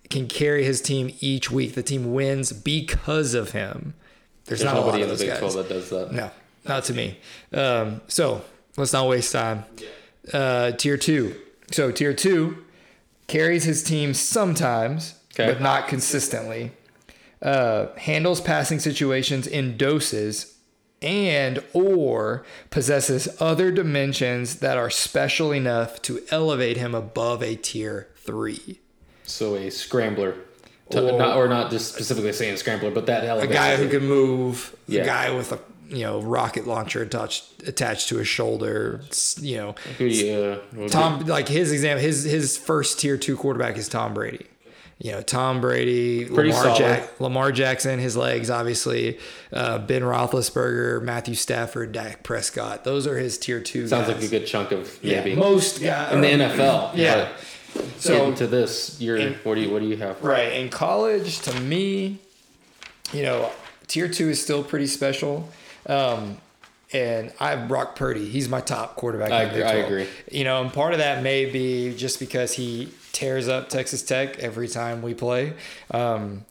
[0.09, 1.75] can carry his team each week.
[1.75, 3.93] The team wins because of him.
[4.45, 5.39] There's, There's not a lot nobody in the Big guys.
[5.39, 6.11] 12 that does that.
[6.11, 6.31] No,
[6.65, 7.17] not to me.
[7.53, 8.41] Um, so
[8.75, 9.63] let's not waste time.
[10.33, 11.35] Uh, tier two.
[11.71, 12.65] So tier two
[13.27, 15.53] carries his team sometimes, Okay.
[15.53, 16.71] but not consistently.
[17.41, 20.55] Uh, handles passing situations in doses
[21.01, 28.07] and or possesses other dimensions that are special enough to elevate him above a tier
[28.17, 28.79] three.
[29.23, 30.35] So a scrambler,
[30.93, 34.75] Or- not or not just specifically saying scrambler, but that A guy who can move,
[34.87, 35.03] Yeah.
[35.03, 39.01] a guy with a you know rocket launcher attached attached to his shoulder.
[39.39, 43.87] You know, you, uh, Tom like his example his his first tier two quarterback is
[43.87, 44.45] Tom Brady.
[45.01, 46.75] You know, Tom Brady, Pretty Lamar.
[46.77, 49.17] Jack, Lamar Jackson, his legs, obviously,
[49.53, 52.83] uh, Ben Roethlisberger, Matthew Stafford, Dak Prescott.
[52.83, 53.87] Those are his tier two.
[53.87, 54.17] Sounds guys.
[54.17, 56.91] like a good chunk of yeah, maybe most guys in the NFL.
[56.95, 57.29] Yeah.
[57.73, 60.21] But So to this, you're in- what do you what do you have?
[60.21, 60.51] Right.
[60.53, 62.17] In college, to me,
[63.13, 63.51] you know,
[63.87, 65.47] tier two is still pretty special.
[65.85, 66.39] Um,
[66.91, 68.27] and I have Brock Purdy.
[68.27, 69.31] He's my top quarterback.
[69.31, 70.07] I in the Big agree- I agree.
[70.31, 72.89] You know, and part of that may be just because he
[73.19, 75.53] tears up Texas Tech every time we play.
[75.91, 76.45] Um,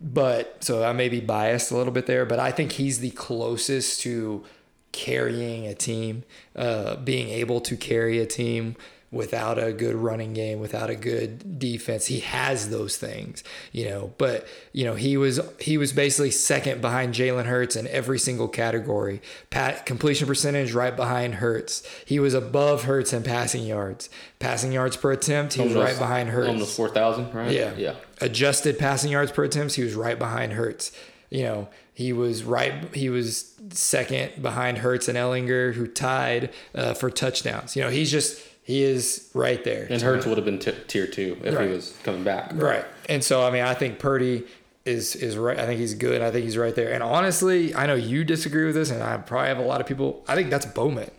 [0.00, 3.10] but so I may be biased a little bit there, but I think he's the
[3.10, 4.44] closest to
[4.92, 6.22] carrying a team,
[6.54, 8.76] uh, being able to carry a team
[9.10, 12.06] without a good running game, without a good defense.
[12.06, 13.42] He has those things,
[13.72, 14.12] you know.
[14.18, 18.48] But you know, he was he was basically second behind Jalen Hurts in every single
[18.48, 19.22] category.
[19.50, 21.82] Pat completion percentage right behind Hurts.
[22.04, 24.10] He was above Hurts in passing yards.
[24.38, 26.48] Passing yards per attempt, he was Almost- right behind Hurts.
[26.48, 27.50] Almost four thousand, right?
[27.50, 27.74] Yeah.
[27.76, 27.94] Yeah.
[28.20, 30.92] Adjusted passing yards per attempts, he was right behind Hurts.
[31.30, 32.94] You know, he was right.
[32.94, 37.76] He was second behind Hurts and Ehlinger, who tied uh, for touchdowns.
[37.76, 39.86] You know, he's just he is right there.
[39.88, 41.68] And Hurts would have been t- tier two if Right.
[41.68, 42.50] he was coming back.
[42.54, 42.84] Right.
[43.08, 44.44] And so I mean, I think Purdy
[44.84, 45.58] is is right.
[45.58, 46.20] I think he's good.
[46.20, 46.92] I think he's right there.
[46.92, 49.86] And honestly, I know you disagree with this, and I probably have a lot of
[49.86, 50.22] people.
[50.28, 51.10] I think that's Bowman.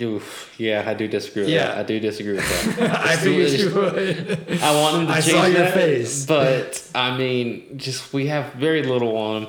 [0.00, 0.54] Oof.
[0.58, 1.66] Yeah, I do disagree with Yeah.
[1.66, 1.78] that.
[1.78, 3.06] I do disagree with that.
[3.06, 4.60] I figured you would.
[4.62, 6.24] I want him to I change saw your that, face.
[6.26, 9.48] But I mean, just we have very little on him.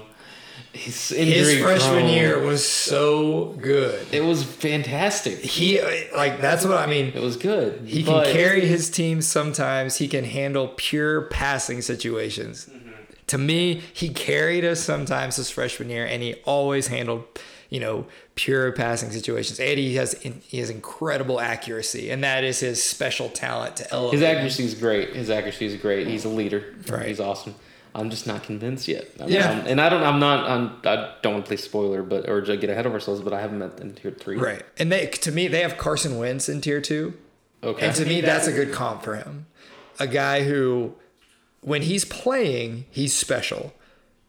[0.74, 2.10] His His freshman prone.
[2.10, 4.08] year was so good.
[4.12, 5.38] it was fantastic.
[5.40, 7.14] He uh, like that's what I mean.
[7.14, 7.82] It was good.
[7.86, 9.98] He can carry his team sometimes.
[9.98, 12.66] He can handle pure passing situations.
[12.66, 12.90] Mm-hmm.
[13.28, 17.24] To me, he carried us sometimes his freshman year, and he always handled,
[17.70, 18.06] you know,
[18.36, 19.60] pure passing situations.
[19.60, 24.20] And he has he has incredible accuracy, and that is his special talent to elevate.
[24.20, 25.16] His accuracy is great.
[25.16, 26.08] His accuracy is great.
[26.08, 26.74] He's a leader.
[26.90, 27.06] Right.
[27.08, 27.54] He's awesome.
[27.96, 29.08] I'm just not convinced yet.
[29.20, 29.50] I'm- Yeah.
[29.52, 30.02] I'm- and I don't.
[30.04, 30.50] I'm not.
[30.50, 33.22] I'm, I don't want to play spoiler, but or get ahead of ourselves.
[33.22, 34.38] But I haven't met in tier three.
[34.38, 34.64] right.
[34.78, 37.14] And they to me they have Carson Wentz in tier two.
[37.64, 37.86] Okay.
[37.88, 39.46] And to me, that's a good comp for him.
[40.00, 40.96] A guy who,
[41.62, 43.74] when he's playing, he's special,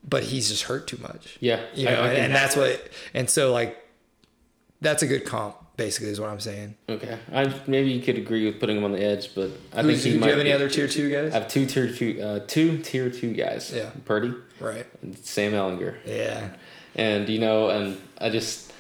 [0.09, 1.37] but he's just hurt too much.
[1.41, 3.77] Yeah, You know, I and, and that's what, and so like,
[4.81, 6.77] that's a good comp, basically, is what I'm saying.
[6.89, 7.19] Okay.
[7.33, 10.05] I maybe you could agree with putting him on the edge, but I Who's, think
[10.05, 10.27] he do might.
[10.27, 11.35] you have any be- other tier two guys?
[11.35, 12.21] I have two tier two.
[12.23, 13.73] Uh, two tier two guys.
[13.75, 13.91] Yeah.
[14.05, 14.87] Purdy right.
[15.03, 15.97] and Sam Ehlinger.
[16.05, 16.51] Yeah.
[16.95, 18.73] And you know, and I just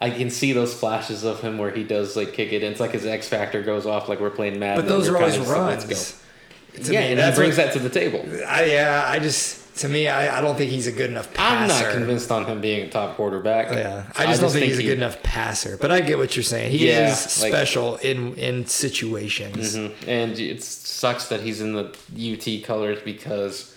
[0.00, 2.62] I can see those flashes of him where he does like kick it.
[2.62, 4.84] And it's like his X factor goes off, like we're playing Madden.
[4.84, 5.86] But those are always runs.
[5.86, 6.16] Let's go.
[6.84, 8.24] To yeah, me, and he brings what, that to the table.
[8.46, 11.74] I, yeah, I just, to me, I, I don't think he's a good enough passer.
[11.74, 13.70] I'm not convinced on him being a top quarterback.
[13.72, 15.76] Yeah, I just don't think, he's a good enough passer.
[15.76, 16.70] But I get what you're saying.
[16.72, 19.76] He Yeah, is like- special in in situations.
[19.76, 19.92] Mhm.
[20.06, 23.74] And it sucks that he's in the UT colors because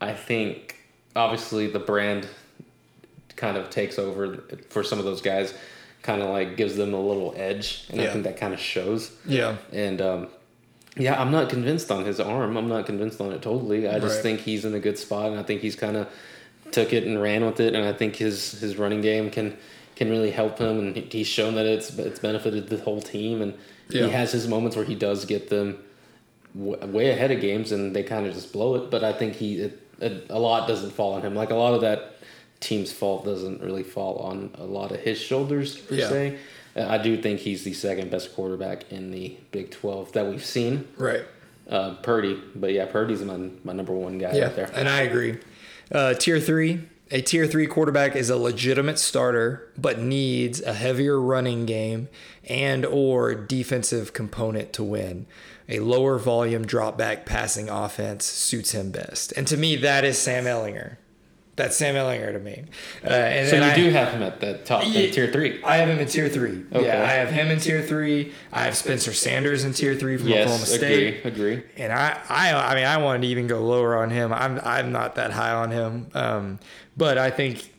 [0.00, 0.76] I think
[1.16, 2.26] obviously the brand
[3.36, 4.38] kind of takes over
[4.68, 5.54] for some of those guys,
[6.02, 9.10] kind of like gives them a little edge, and I think that kind of shows.
[9.26, 9.56] Yeah.
[9.72, 10.28] And um,
[10.98, 12.56] yeah, I'm not convinced on his arm.
[12.56, 13.88] I'm not convinced on it totally.
[13.88, 14.22] I just Right.
[14.22, 16.06] think he's in a good spot, and I think he's kind of
[16.72, 17.74] took it and ran with it.
[17.74, 19.56] And I think his his running game can
[19.96, 23.40] can really help him, and he's shown that it's it's benefited the whole team.
[23.42, 23.54] And
[23.90, 24.04] Yeah.
[24.06, 25.78] he has his moments where he does get them
[26.58, 28.90] w- way ahead of games, and they kind of just blow it.
[28.90, 31.34] But I think he it, it, a lot doesn't fall on him.
[31.34, 32.14] Like a lot of that
[32.60, 36.08] team's fault doesn't really fall on a lot of his shoulders per Yeah.
[36.08, 36.36] se.
[36.78, 40.86] I do think he's the second best quarterback in the Big Twelve that we've seen.
[40.96, 41.24] Right.
[41.68, 44.70] Uh, Purdy, but yeah, Purdy's my my number one guy Yeah, right there.
[44.74, 45.38] and I agree.
[45.92, 51.20] Uh, tier three, a tier three quarterback is a legitimate starter, but needs a heavier
[51.20, 52.08] running game
[52.48, 55.26] and or defensive component to win.
[55.68, 60.18] A lower volume drop back passing offense suits him best, and to me, that is
[60.18, 60.96] Sam Ehlinger.
[61.58, 62.64] That's Sam Ehlinger to me.
[63.04, 65.00] Uh, and So you I- do have him at the top Yeah.
[65.00, 65.60] in tier three.
[65.62, 66.62] I have him in tier three.
[66.72, 66.86] Okay.
[66.86, 68.32] Yeah, I have him in tier three.
[68.52, 71.24] I have Spencer Sanders in tier three from Oklahoma Yes, State.
[71.26, 71.62] agree, agree.
[71.76, 74.32] And I, I, I mean, I wanted to even go lower on him.
[74.32, 76.06] I'm, I'm not that high on him.
[76.14, 76.58] Um,
[76.96, 77.72] but I think,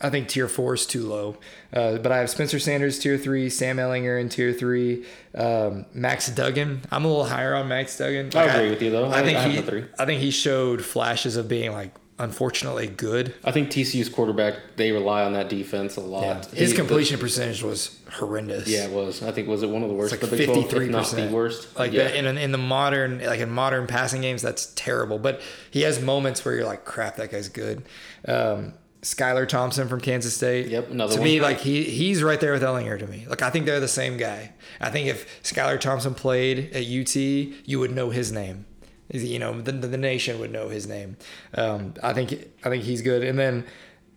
[0.00, 1.36] I think tier four is too low.
[1.72, 5.04] Uh, but I have Spencer Sanders tier three, Sam Ehlinger in tier three,
[5.34, 6.82] um, Max Duggan.
[6.92, 8.30] I'm a little higher on Max Duggan.
[8.36, 9.06] I agree with you, though.
[9.06, 9.84] I I- think I he.
[9.98, 13.34] I think he showed flashes of being like unfortunately good.
[13.44, 16.46] I think TCU's quarterback they rely on that defense a lot.
[16.46, 18.68] His He- completion percentage was horrendous.
[18.68, 19.22] yeah, it was.
[19.22, 20.14] I think was it one of the worst.
[20.14, 21.78] It's like of the Big 12, if fifty-three not the percent, worst.
[21.78, 22.04] Like yeah.
[22.04, 25.18] that in in the modern like in modern passing games, that's terrible.
[25.18, 25.40] But
[25.70, 27.82] he has moments where you're like, crap, that guy's good.
[28.26, 30.66] Um, Skylar Thompson from Kansas State.
[30.68, 31.24] Yep, another one to one.
[31.28, 33.24] me, like he he's right there with Ehlinger to me.
[33.28, 34.52] Like I think they're the same guy.
[34.80, 38.64] I think if Skylar Thompson played at UT, you would know his name.
[39.10, 41.16] You know, the, the nation would know his name.
[41.54, 42.32] Um, I think
[42.64, 43.22] I think he's good.
[43.22, 43.64] And then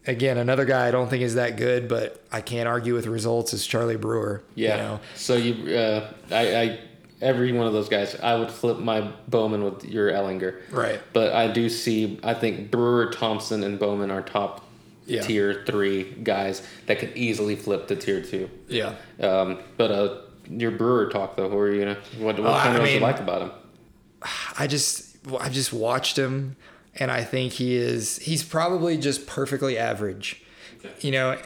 [0.08, 3.54] again, another guy I don't think is that good, but I can't argue with results
[3.54, 4.44] is Charlie Brewer.
[4.56, 4.76] Yeah.
[4.76, 5.00] You know?
[5.16, 6.80] So you, uh, I, I,
[7.22, 10.60] every one of those guys, I would flip my Bowman with your Ehlinger.
[10.72, 11.00] Right.
[11.14, 14.66] But I do see, I think Brewer, Thompson, and Bowman are top
[15.06, 15.22] Yeah.
[15.22, 18.50] tier three guys that could easily flip to tier two.
[18.68, 18.96] Yeah.
[19.20, 21.98] Um, but uh, your Brewer talk though, who are you gonna?
[22.18, 23.52] What, what kind of what you like about him?
[24.58, 26.56] I just I've just watched him
[26.96, 28.18] and I think he is.
[28.18, 30.44] He's probably just perfectly average.
[31.02, 31.38] You know,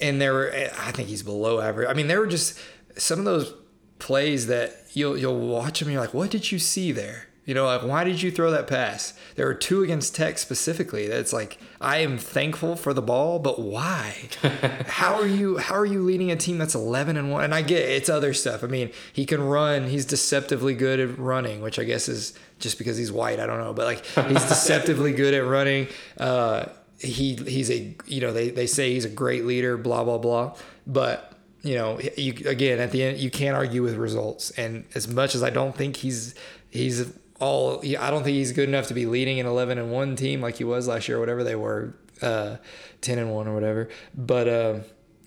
[0.00, 0.52] and there were.
[0.78, 1.88] I think he's below average.
[1.88, 2.58] I mean, there were just
[2.96, 3.54] some of those
[3.98, 5.88] plays that you'll you'll watch him.
[5.88, 7.28] and You're like, what did you see there?
[7.46, 9.14] You know, like why did you throw that pass?
[9.34, 11.08] There were two against Tech specifically.
[11.08, 14.28] That's like I am thankful for the ball, but why?
[14.86, 17.44] how are you how are you leading a team that's 11 and 1?
[17.44, 18.62] And I get it, it's other stuff.
[18.62, 19.86] I mean, he can run.
[19.86, 23.58] He's deceptively good at running, which I guess is just because he's white, I don't
[23.58, 25.88] know, but like he's deceptively good at running.
[26.18, 26.66] Uh
[26.98, 30.54] he he's a you know, they they say he's a great leader, blah blah blah.
[30.86, 31.32] But
[31.62, 34.50] you know, you again at the end you can't argue with results.
[34.52, 36.34] And as much as I don't think he's
[36.68, 37.10] he's
[37.40, 40.40] all I don't think he's good enough to be leading an 11 and 1 team
[40.40, 42.56] like he was last year or whatever they were uh,
[43.00, 44.78] 10 and 1 or whatever but uh,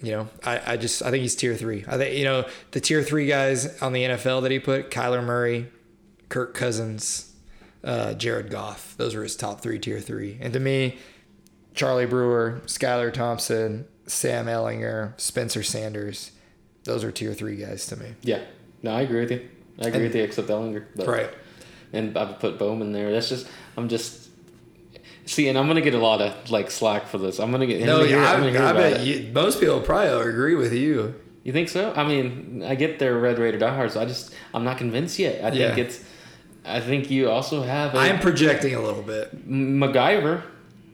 [0.01, 2.79] you know I, I just I think he's tier 3 I think you know the
[2.79, 5.69] tier 3 guys on the NFL that he put Kyler Murray
[6.29, 7.33] Kirk Cousins
[7.83, 10.97] uh, Jared Goff those were his top 3 tier 3 and to me
[11.73, 16.31] Charlie Brewer Skylar Thompson Sam Ehlinger, Spencer Sanders
[16.83, 18.41] those are tier 3 guys to me Yeah.
[18.83, 19.49] No, I agree with you.
[19.79, 20.83] I agree And- with you, except Ehlinger.
[20.95, 21.29] But, right
[21.93, 23.11] And I would put Bowman there.
[23.11, 24.29] That's just I'm just
[25.25, 27.39] see, and I'm gonna get a lot of like slack for this.
[27.39, 27.81] I'm gonna get.
[27.85, 31.69] No yeah, I, I about bet you, most people probably agree with you You think
[31.69, 31.93] so?
[31.95, 33.95] I mean, I get their red Raider diehards.
[33.95, 35.43] I just I'm not convinced yet.
[35.43, 36.03] I think it's.
[36.65, 40.43] I think you also have a I'm projecting a little bit McIvor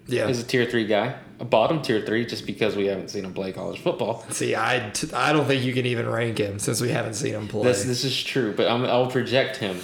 [0.07, 3.23] yeah is a tier three guy, a bottom tier three, just because we haven't seen
[3.25, 4.25] him play college football.
[4.29, 7.33] See, I, t- I don't think you can even rank him since we haven't seen
[7.33, 7.63] him play.
[7.63, 9.79] This this is true, but I'm, I'll project him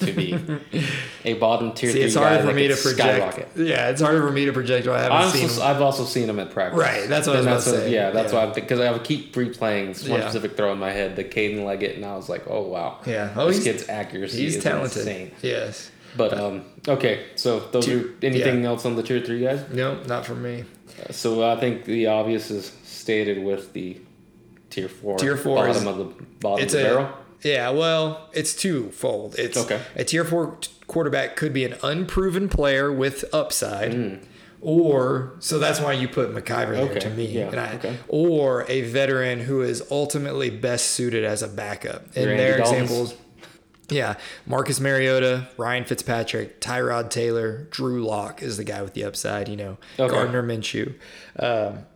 [0.00, 0.38] to be
[1.24, 2.98] a bottom tier See, three it's guy harder for me to project.
[2.98, 3.48] skyrocket.
[3.56, 4.86] Yeah, it's harder for me to project.
[4.86, 5.62] I haven't I'm seen him.
[5.62, 6.78] I've also seen him at practice.
[6.78, 7.92] Right, that's what I was And about to what- say.
[7.92, 8.46] Yeah, that's Yeah.
[8.46, 10.28] why because I would keep replaying this one Yeah.
[10.28, 13.32] specific throw in my head, the Caden Leggett, and I was like, oh wow, Yeah.
[13.36, 14.98] Oh, this kid's accuracy He's is talented.
[14.98, 15.30] insane.
[15.42, 15.90] Yes.
[16.16, 18.68] But um, okay, so those Tier- are anything yeah.
[18.70, 19.60] else on the tier three guys?
[19.72, 20.64] No, not for me.
[21.10, 23.98] So I think the obvious is stated with the
[24.70, 26.04] tier four, Tier four bottom is- of the
[26.40, 27.08] bottom It's of the a barrel.
[27.42, 27.70] yeah.
[27.70, 29.36] Well, it's twofold.
[29.38, 29.80] It's Okay.
[29.96, 33.94] A tier four t- quarterback could be an unproven player with upside.
[33.94, 34.14] Hmm.
[34.60, 37.96] Or so that's why you put McIvor there Okay, to me, yeah, and I, okay.
[38.08, 42.06] or a veteran who is ultimately best suited as a backup.
[42.16, 43.14] Your Andy their Daltons?
[43.90, 44.16] Yeah,
[44.46, 49.48] Marcus Mariota, Ryan Fitzpatrick, Tyrod Taylor, Drew Lock is the guy with the upside.
[49.48, 50.14] You know, Okay.
[50.14, 50.94] Gardner Minshew.
[51.38, 51.86] Um,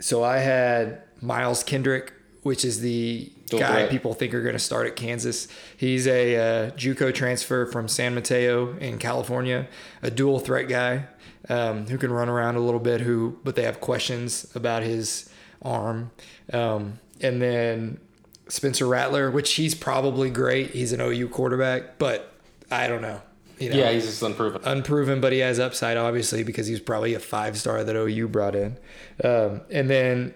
[0.00, 4.58] so I had Miles Kendrick, which is the Dual guy people think are going to
[4.58, 5.48] start at Kansas.
[5.76, 9.68] He's a uh, JUCO transfer from San Mateo in California,
[10.02, 11.06] a dual threat guy
[11.48, 13.00] um, who can run around a little bit.
[13.00, 15.30] Who, but they have questions about his
[15.62, 16.10] arm.
[16.52, 18.00] Um, and then
[18.48, 20.70] Spencer Rattler, which he's probably great.
[20.70, 22.32] He's an OU quarterback, but
[22.70, 23.20] I don't know.
[23.58, 24.60] You know, Yeah, he's just unproven.
[24.64, 28.54] unproven, but he has upside, obviously, because he's probably a five star that OU brought
[28.54, 28.78] in.
[29.24, 30.32] Um, and then,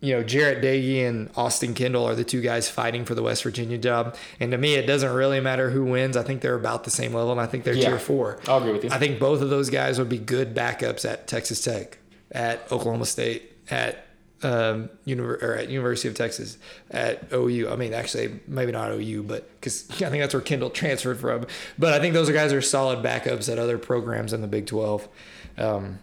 [0.00, 3.42] you know, Jarrett Doege and Austin Kendall are the two guys fighting for the West
[3.42, 4.16] Virginia job.
[4.40, 6.16] And to me, it doesn't really matter who wins.
[6.16, 7.90] I think they're about the same level, and I think they're Yeah.
[7.90, 8.38] tier four.
[8.48, 8.90] I'll agree with you.
[8.92, 11.98] I think both of those guys would be good backups at Texas Tech,
[12.32, 14.06] at Oklahoma State, at
[14.42, 16.58] um, univer- or at University of Texas,
[16.90, 17.68] at OU.
[17.70, 21.46] I mean, actually, maybe not OU, but because I think that's where Kendall transferred from.
[21.78, 25.08] But I think those guys are solid backups at other programs in the Big Twelve.
[25.56, 25.98] Um,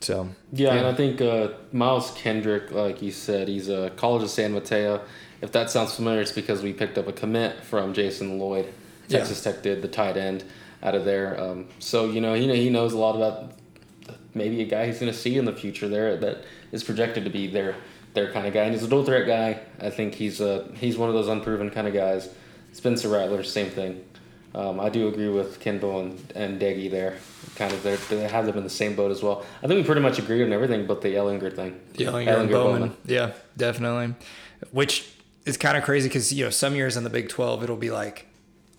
[0.00, 4.30] so Yeah, and I think uh, Miles Kendrick, like you said, he's a College of
[4.30, 5.02] San Mateo.
[5.40, 8.72] If that sounds familiar, it's because we picked up a commit from Jason Lloyd.
[9.08, 9.18] Yeah.
[9.18, 10.44] Texas Tech did the tight end
[10.82, 11.38] out of there.
[11.40, 13.52] Um, so you know, he he knows a lot about
[14.34, 17.30] maybe a guy he's going to see in the future there that is projected to
[17.30, 17.76] be their
[18.14, 18.62] their kind of guy.
[18.62, 19.60] And he's a dual threat guy.
[19.80, 22.28] I think he's uh, he's one of those unproven kind of guys.
[22.72, 24.04] Spencer Rattler, same thing.
[24.54, 27.16] Um, I do agree with Kendall and, and Doege there.
[27.56, 29.44] Kind of, they have them in the same boat as well.
[29.62, 31.80] I think we pretty much agree on everything but the Ehlinger thing.
[31.94, 32.96] Ehlinger and Bowman.
[33.04, 34.14] Yeah, definitely.
[34.70, 35.08] Which
[35.44, 37.90] is kind of crazy because you know some years in the Big Twelve it'll be
[37.90, 38.26] like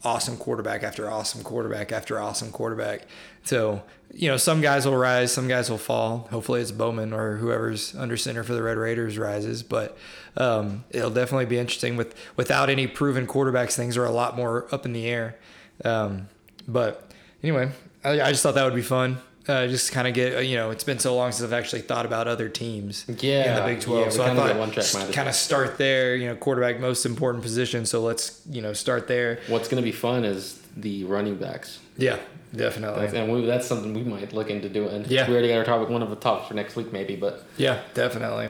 [0.05, 3.07] awesome quarterback after awesome quarterback after awesome quarterback.
[3.43, 3.83] So
[4.13, 6.27] you know some guys will rise, some guys will fall.
[6.31, 9.63] Hopefully it's Bowman or whoever's under center for the Red Raiders rises.
[9.63, 9.97] But
[10.37, 13.75] um, it'll definitely be interesting with without any proven quarterbacks.
[13.75, 15.37] Things are a lot more up in the air.
[15.83, 16.29] Um,
[16.67, 17.11] but
[17.43, 17.71] anyway,
[18.03, 19.17] I, I just thought that would be fun.
[19.47, 21.81] Uh, just kind of get uh, you know, it's been so long since I've actually
[21.81, 24.05] thought about other teams Yeah, in the Big Twelve.
[24.05, 26.15] yeah, so I thought kind of start there.
[26.15, 27.85] You know, quarterback most important position.
[27.85, 29.39] So let's you know start there.
[29.47, 31.79] What's going to be fun is the running backs.
[31.97, 32.17] Yeah,
[32.55, 33.17] definitely.
[33.17, 35.05] And we, that's something we might look into doing.
[35.07, 35.27] Yeah.
[35.27, 37.15] We already got our topic, one of the topics for next week, maybe.
[37.15, 38.49] But Yeah, definitely.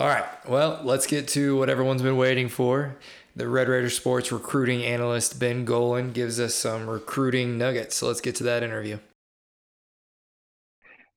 [0.00, 0.24] All right.
[0.48, 2.96] Well, let's get to what everyone's been waiting for.
[3.34, 7.96] The Red Raider Sports recruiting analyst Ben Golan gives us some recruiting nuggets.
[7.96, 8.98] So let's get to that interview.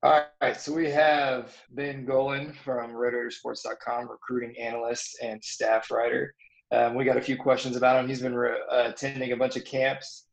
[0.02, 6.34] All right, so we have Ben Golan from RedRaidersports.com, recruiting analyst and staff writer.
[6.72, 8.08] Um, we got a few questions about him.
[8.08, 10.28] He's been re- uh, attending a bunch of camps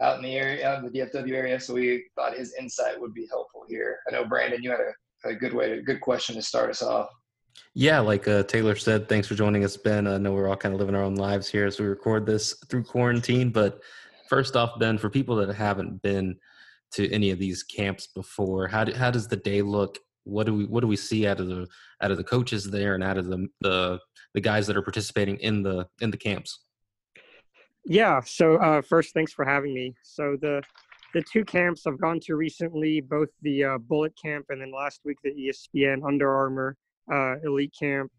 [0.00, 3.14] out in the area, out in the DFW area, so we thought his insight would
[3.14, 3.98] be helpful here.
[4.06, 6.70] I know Brandon, you had a, a good way, to, a good question to start
[6.70, 7.08] us off.
[7.78, 10.06] Yeah, like uh, Taylor said, thanks for joining us, Ben.
[10.06, 12.54] I know we're all kind of living our own lives here as we record this
[12.70, 13.50] through quarantine.
[13.50, 13.82] But
[14.30, 16.36] first off, Ben, for people that haven't been
[16.92, 19.98] to any of these camps before, how do, how does the day look?
[20.24, 21.66] What do we what do we see out of the
[22.00, 24.00] out of the coaches there and out of the the,
[24.32, 26.64] the guys that are participating in the in the camps?
[27.84, 28.20] Yeah.
[28.24, 29.94] So uh, first, thanks for having me.
[30.02, 30.62] So the
[31.12, 35.02] the two camps I've gone to recently, both the uh, Bullet Camp and then last
[35.04, 36.76] week the ESPN Under Armour
[37.12, 38.10] uh, Elite Camp.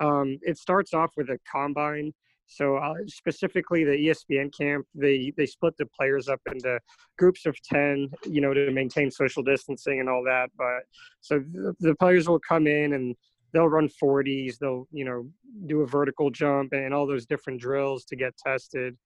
[0.00, 2.12] Um, it starts off with a combine.
[2.48, 6.78] So uh, specifically, the ESPN camp, they they split the players up into
[7.18, 10.50] groups of ten, you know, to maintain social distancing and all that.
[10.56, 10.84] But
[11.20, 13.16] so the, the players will come in and
[13.52, 14.58] they'll run 40s.
[14.58, 15.28] They'll you know
[15.66, 18.96] do a vertical jump and all those different drills to get tested.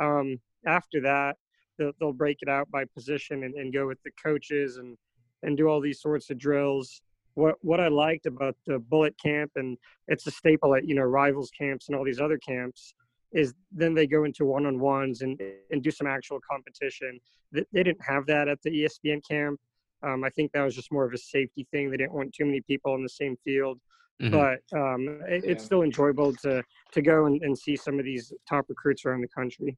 [0.00, 1.36] Um, after that,
[1.78, 4.96] they'll, they'll break it out by position and, and go with the coaches and
[5.44, 7.00] and do all these sorts of drills
[7.38, 9.78] what what I liked about the bullet camp and
[10.08, 12.94] it's a staple at you know rivals camps and all these other camps
[13.32, 17.20] is then they go into one-on-ones and and do some actual competition.
[17.52, 19.60] They, they didn't have that at the ESPN camp.
[20.02, 21.90] Um, I think that was just more of a safety thing.
[21.90, 23.78] They didn't want too many people in the same field.
[24.22, 24.34] Mm-hmm.
[24.34, 25.50] But um, it, yeah.
[25.52, 26.62] it's still enjoyable to
[26.92, 29.76] to go and, and see some of these top recruits around the country.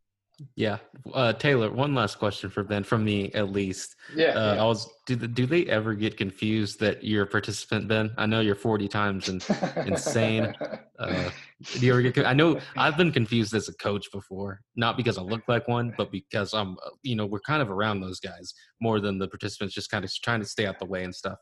[0.54, 0.78] Yeah,
[1.12, 1.70] uh, Taylor.
[1.70, 3.96] One last question for Ben, from me at least.
[4.14, 4.62] Yeah, uh, yeah.
[4.62, 4.88] I was.
[5.06, 8.12] Do the, do they ever get confused that you're a participant, Ben?
[8.16, 9.44] I know you're 40 times and
[9.86, 10.54] insane.
[11.00, 11.30] Uh,
[11.78, 12.26] do you ever get?
[12.26, 15.94] I know I've been confused as a coach before, not because I look like one,
[15.96, 16.72] but because I'm.
[16.72, 20.04] Uh, you know, we're kind of around those guys more than the participants, just kind
[20.04, 21.38] of trying to stay out the way and stuff.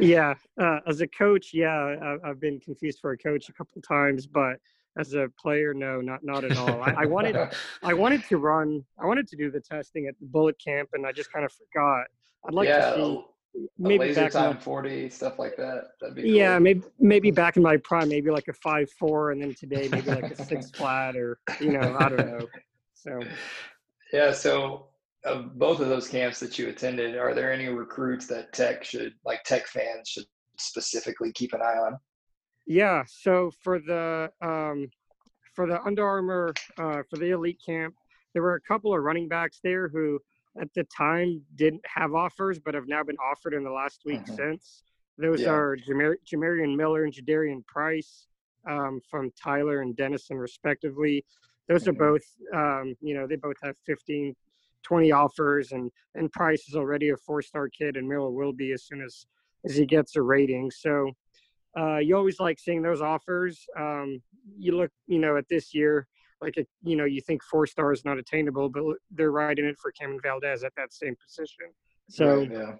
[0.00, 4.26] Yeah, uh, as a coach, yeah, I've been confused for a coach a couple times,
[4.26, 4.56] but
[4.98, 6.82] as a player no not not at all.
[6.82, 7.36] I, I, wanted
[7.82, 11.06] i wanted to run i wanted to do the testing at the bullet camp and
[11.06, 12.06] i just kind of forgot.
[12.46, 13.24] I'd like yeah, to see
[13.78, 16.30] maybe laser back time 40 stuff like that that'd be cool.
[16.30, 19.88] yeah maybe maybe back in my prime maybe like a five four and then today
[19.90, 22.46] maybe like a six flat or you know i don't know.
[22.94, 23.20] So
[24.12, 24.88] yeah so
[25.24, 29.14] of both of those camps that you attended are there any recruits that tech should
[29.24, 30.26] like tech fans should
[30.58, 31.96] specifically keep an eye on
[32.66, 33.04] yeah.
[33.06, 34.88] So for the um,
[35.54, 37.94] for the Under Armour uh, for the elite camp,
[38.32, 40.20] there were a couple of running backs there who
[40.60, 44.20] at the time didn't have offers, but have now been offered in the last week
[44.20, 44.34] mm-hmm.
[44.34, 44.82] since.
[45.18, 45.50] Those yeah.
[45.50, 48.26] are Jamar- Jamarion Miller and Jadarian Price
[48.68, 51.24] um, from Tyler and Denison, respectively.
[51.68, 51.90] Those mm-hmm.
[52.02, 52.22] are both,
[52.54, 54.34] um, you know, they both have 15,
[54.82, 58.84] 20 offers, and and Price is already a four-star kid, and Miller will be as
[58.84, 59.26] soon as
[59.64, 60.70] as he gets a rating.
[60.70, 61.10] So
[61.78, 63.66] uh, you always like seeing those offers.
[63.78, 64.22] Um,
[64.58, 66.06] you look, you know, at this year,
[66.40, 69.78] like, a, you know, you think four stars not attainable, but they're right in it
[69.78, 71.66] for Cameron Valdez at that same position.
[72.08, 72.72] So, right, yeah.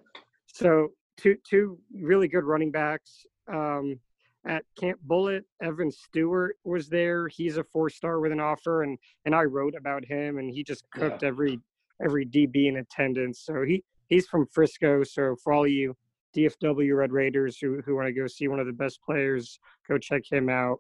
[0.47, 3.27] so two two really good running backs.
[3.53, 3.99] Um,
[4.47, 7.29] at Camp Bullet, Evan Stewart was there.
[7.29, 10.63] He's a four star with an offer, and and I wrote about him, and he
[10.63, 11.29] just cooked yeah.
[11.29, 11.61] every
[12.05, 13.41] every DB in attendance.
[13.41, 15.03] So he he's from Frisco.
[15.05, 15.97] So for all you
[16.37, 19.59] DFW Red Raiders who who want to go see one of the best players,
[19.89, 20.79] go check him out.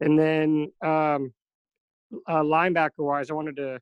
[0.00, 1.32] And then um,
[2.26, 3.80] uh, linebacker wise, I wanted to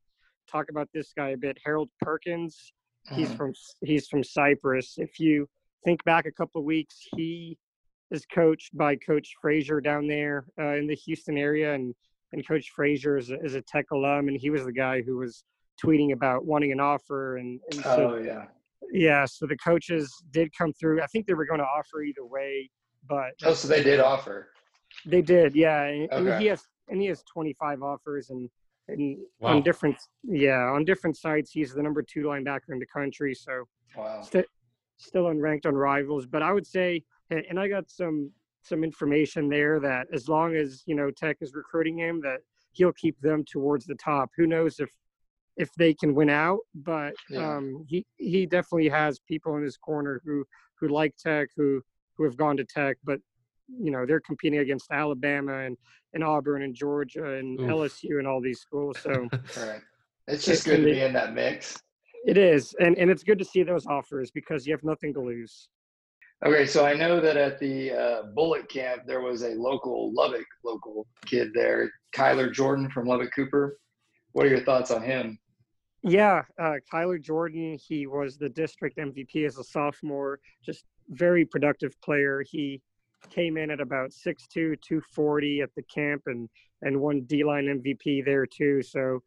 [0.51, 1.59] talk about this guy a bit.
[1.65, 2.73] Harold Perkins.
[3.13, 3.37] He's uh-huh.
[3.37, 3.53] from
[3.83, 4.95] he's from Cypress.
[4.99, 5.49] If you
[5.85, 7.57] think back a couple of weeks, he
[8.11, 11.95] is coached by Coach Frazier down there uh, in the Houston area, and
[12.33, 15.19] and Coach Frazier is a, is a Tech alum, and he was the guy who
[15.19, 15.45] was
[15.83, 17.37] tweeting about wanting an offer.
[17.37, 18.47] And, and so, oh yeah,
[18.93, 21.03] yeah, so the coaches did come through.
[21.03, 22.71] I think they were going to offer either way,
[23.09, 24.49] but oh, so they did offer.
[25.05, 25.83] They did, yeah.
[25.83, 26.31] And, okay.
[26.31, 28.49] and he has and he has 25 offers and
[28.89, 29.57] and wow.
[29.57, 33.35] on different yeah on different sites he's the number two linebacker in the country.
[33.35, 33.65] So
[33.97, 34.23] wow.
[34.23, 34.47] st-
[34.99, 38.31] still unranked on rivals, but I would say and I got some
[38.63, 42.39] some information there that as long as you know Tech is recruiting him, that
[42.73, 44.31] he'll keep them towards the top.
[44.37, 44.91] Who knows if
[45.57, 46.61] if they can win out.
[46.75, 47.57] But yeah.
[47.57, 50.45] um, he he definitely has people in his corner who
[50.79, 51.83] who like Tech, who
[52.17, 53.21] who have gone to Tech, but
[53.69, 55.77] you know they're competing against Alabama and
[56.15, 57.69] and Auburn and Georgia and Oof.
[57.69, 58.97] LSU and all these schools.
[59.01, 59.11] So
[59.59, 59.81] right.
[60.29, 61.79] it's just good to be in that mix.
[62.27, 65.21] It is, and and it's good to see those offers because you have nothing to
[65.21, 65.69] lose.
[66.45, 70.47] Okay, so I know that at the uh, Bullet Camp there was a local Lubbock
[70.65, 73.79] local kid there, Kyler Jordan from Lubbock Cooper.
[74.33, 75.39] What are your thoughts on him?
[76.09, 82.01] Yeah, uh, Kyler Jordan, he was the district MVP as a sophomore, just very productive
[82.01, 82.45] player.
[82.49, 82.81] He
[83.29, 86.49] came in at about 6'2", 240 at the camp and,
[86.83, 88.83] and won D-line MVP there too.
[88.83, 89.21] So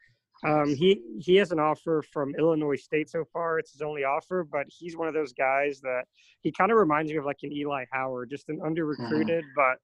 [0.45, 3.59] um, he, he has an offer from Illinois State so far.
[3.59, 6.03] It's his only offer, but he's one of those guys that
[6.39, 9.53] he kind of reminds me of like an Eli Howard, just an under recruited, mm-hmm.
[9.53, 9.79] but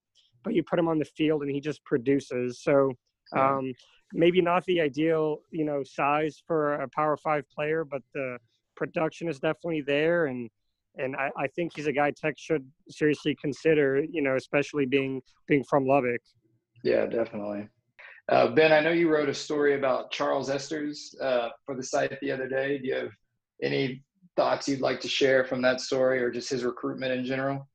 [0.46, 2.62] but you put him on the field and he just produces.
[2.62, 2.94] So
[3.36, 3.74] um,
[4.14, 8.38] maybe not the ideal, you know, size for a Power Five player, but the
[8.76, 10.50] production is definitely there, and
[10.98, 15.22] and I, I think he's a guy Tech should seriously consider, you know, especially being
[15.48, 16.22] being from Lubbock.
[16.84, 17.68] Yeah, definitely.
[18.30, 22.20] Uh, ben, I know you wrote a story about Charles Esters uh, for the site
[22.22, 22.80] the other day.
[22.80, 23.12] Do you have
[23.62, 24.04] any
[24.36, 27.68] thoughts you'd like to share from that story, or just his recruitment in general?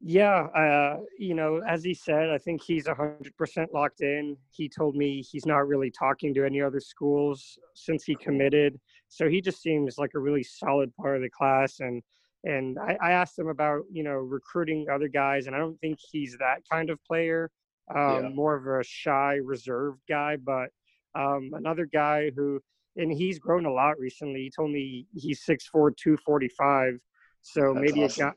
[0.00, 4.36] Yeah, uh, you know, as he said, I think he's 100% locked in.
[4.50, 8.78] He told me he's not really talking to any other schools since he committed.
[9.08, 11.80] So he just seems like a really solid part of the class.
[11.80, 12.02] And
[12.44, 15.98] and I, I asked him about, you know, recruiting other guys, and I don't think
[16.12, 17.50] he's that kind of player.
[17.92, 18.28] Um, yeah.
[18.28, 20.36] More of a shy, reserved guy.
[20.36, 20.68] But
[21.14, 22.60] um, another guy who,
[22.96, 24.42] and he's grown a lot recently.
[24.42, 27.00] He told me he's 6'4", 245.
[27.42, 28.26] So That's maybe awesome.
[28.26, 28.36] a guy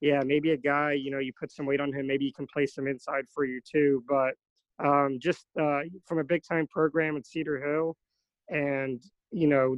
[0.00, 2.46] yeah, maybe a guy, you know, you put some weight on him, maybe you can
[2.46, 4.04] play some inside for you too.
[4.08, 4.34] But
[4.84, 7.96] um, just uh, from a big time program at Cedar Hill,
[8.48, 9.76] and you know,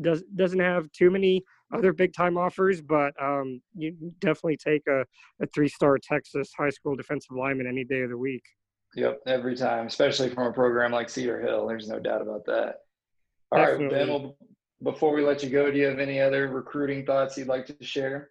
[0.00, 1.42] does doesn't have too many
[1.74, 5.04] other big time offers, but um, you definitely take a,
[5.42, 8.44] a three star Texas high school defensive lineman any day of the week.
[8.94, 11.66] Yep, every time, especially from a program like Cedar Hill.
[11.66, 12.76] There's no doubt about that.
[13.52, 13.86] All Definitely.
[13.86, 14.08] right, Ben.
[14.08, 14.36] Well,
[14.82, 17.84] before we let you go, do you have any other recruiting thoughts you'd like to
[17.84, 18.30] share?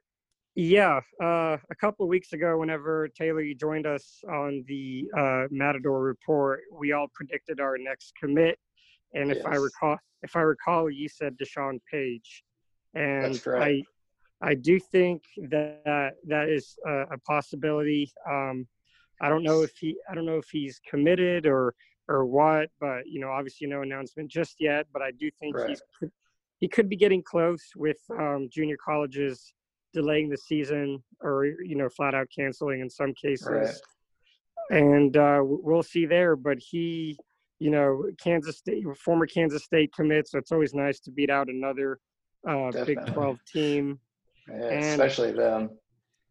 [0.59, 5.43] Yeah, uh, a couple of weeks ago, whenever Taylor you joined us on the uh,
[5.51, 8.57] Matador report, we all predicted our next commit,
[9.13, 9.45] and if yes.
[9.45, 12.43] I recall, if I recall, you said Deshaun Page,
[12.95, 13.83] and I,
[14.41, 18.11] I do think that that is a, a possibility.
[18.27, 18.67] Um,
[19.21, 21.75] I don't know if he, I don't know if he's committed or
[22.07, 24.87] or what, but you know, obviously no announcement just yet.
[24.91, 25.69] But I do think right.
[25.69, 26.09] he's
[26.57, 29.53] he could be getting close with um, junior colleges
[29.93, 33.47] delaying the season or you know flat out canceling in some cases.
[33.47, 33.75] Right.
[34.69, 37.17] and uh, we'll see there but he
[37.59, 41.47] you know kansas state former kansas state commit so it's always nice to beat out
[41.47, 41.99] another
[42.47, 43.99] uh, big 12 team.
[44.47, 45.71] Yeah, and, especially them.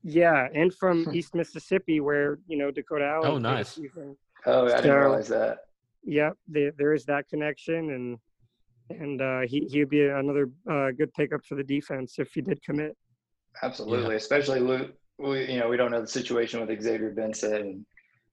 [0.03, 3.79] Yeah and from east mississippi where you know dakota Allen oh nice.
[4.47, 5.59] oh i didn't realize that.
[6.05, 8.19] yeah there, there is that connection and
[8.91, 12.63] and uh, he he'd be another uh, good pickup for the defense if he did
[12.63, 12.97] commit.
[13.63, 14.17] Absolutely, yeah.
[14.17, 14.95] especially Luke.
[15.19, 17.87] We, you know, we don't know the situation with Xavier Benson and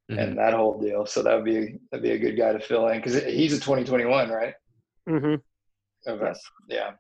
[0.09, 0.19] mm-hmm.
[0.19, 1.05] and that whole deal.
[1.05, 3.59] So that would be that'd be a good guy to fill in because he's a
[3.59, 4.53] 2021, right?
[5.09, 5.35] Mm-hmm.
[6.09, 6.25] Okay.
[6.25, 6.41] Yes.
[6.67, 6.91] Yeah.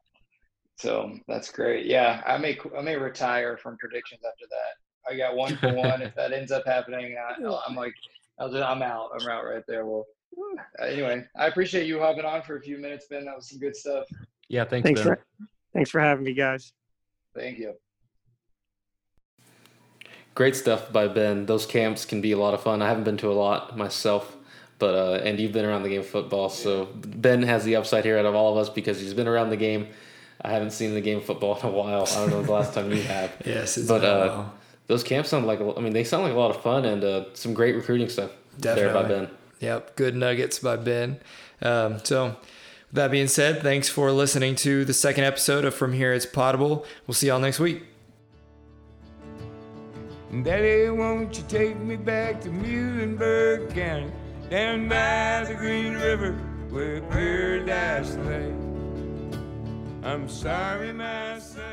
[0.77, 1.85] So that's great.
[1.85, 5.11] Yeah, I may I may retire from predictions after that.
[5.11, 6.01] I got one for one.
[6.01, 7.35] if that ends up happening, I,
[7.69, 7.93] am like,
[8.39, 9.09] I'm out.
[9.19, 9.85] I'm out right there.
[9.85, 10.05] Well,
[10.81, 13.25] anyway, I appreciate you hopping on for a few minutes, Ben.
[13.25, 14.05] That was some good stuff.
[14.49, 15.15] Yeah, thanks, thanks Ben.
[15.15, 15.25] For,
[15.73, 16.73] thanks for having me, guys.
[17.35, 17.73] Thank you.
[20.35, 21.45] Great stuff by Ben.
[21.45, 22.81] Those camps can be a lot of fun.
[22.81, 24.35] I haven't been to a lot myself,
[24.79, 28.03] but uh, and you've been around the game of football, so Ben has the upside
[28.03, 29.87] here out of all of us because he's been around the game.
[30.41, 32.07] I haven't seen the game of football in a while.
[32.11, 33.31] I don't know the last time you have.
[33.45, 34.45] yes, but uh,
[34.87, 37.25] those camps sound like I mean they sound like a lot of fun and uh,
[37.33, 38.91] some great recruiting stuff Definitely.
[38.91, 39.29] there by Ben.
[39.59, 41.19] Yep, good nuggets by Ben.
[41.61, 42.35] Um, so.
[42.91, 46.85] That being said, thanks for listening to the second episode of From Here It's Potable.
[47.07, 47.92] We'll see y'all next week.
[50.41, 54.11] Daddy, won't you take me back to Muhlenberg County,
[54.49, 56.31] down by the Green River
[56.71, 58.51] where paradise lay?
[60.01, 61.72] I'm sorry, my son.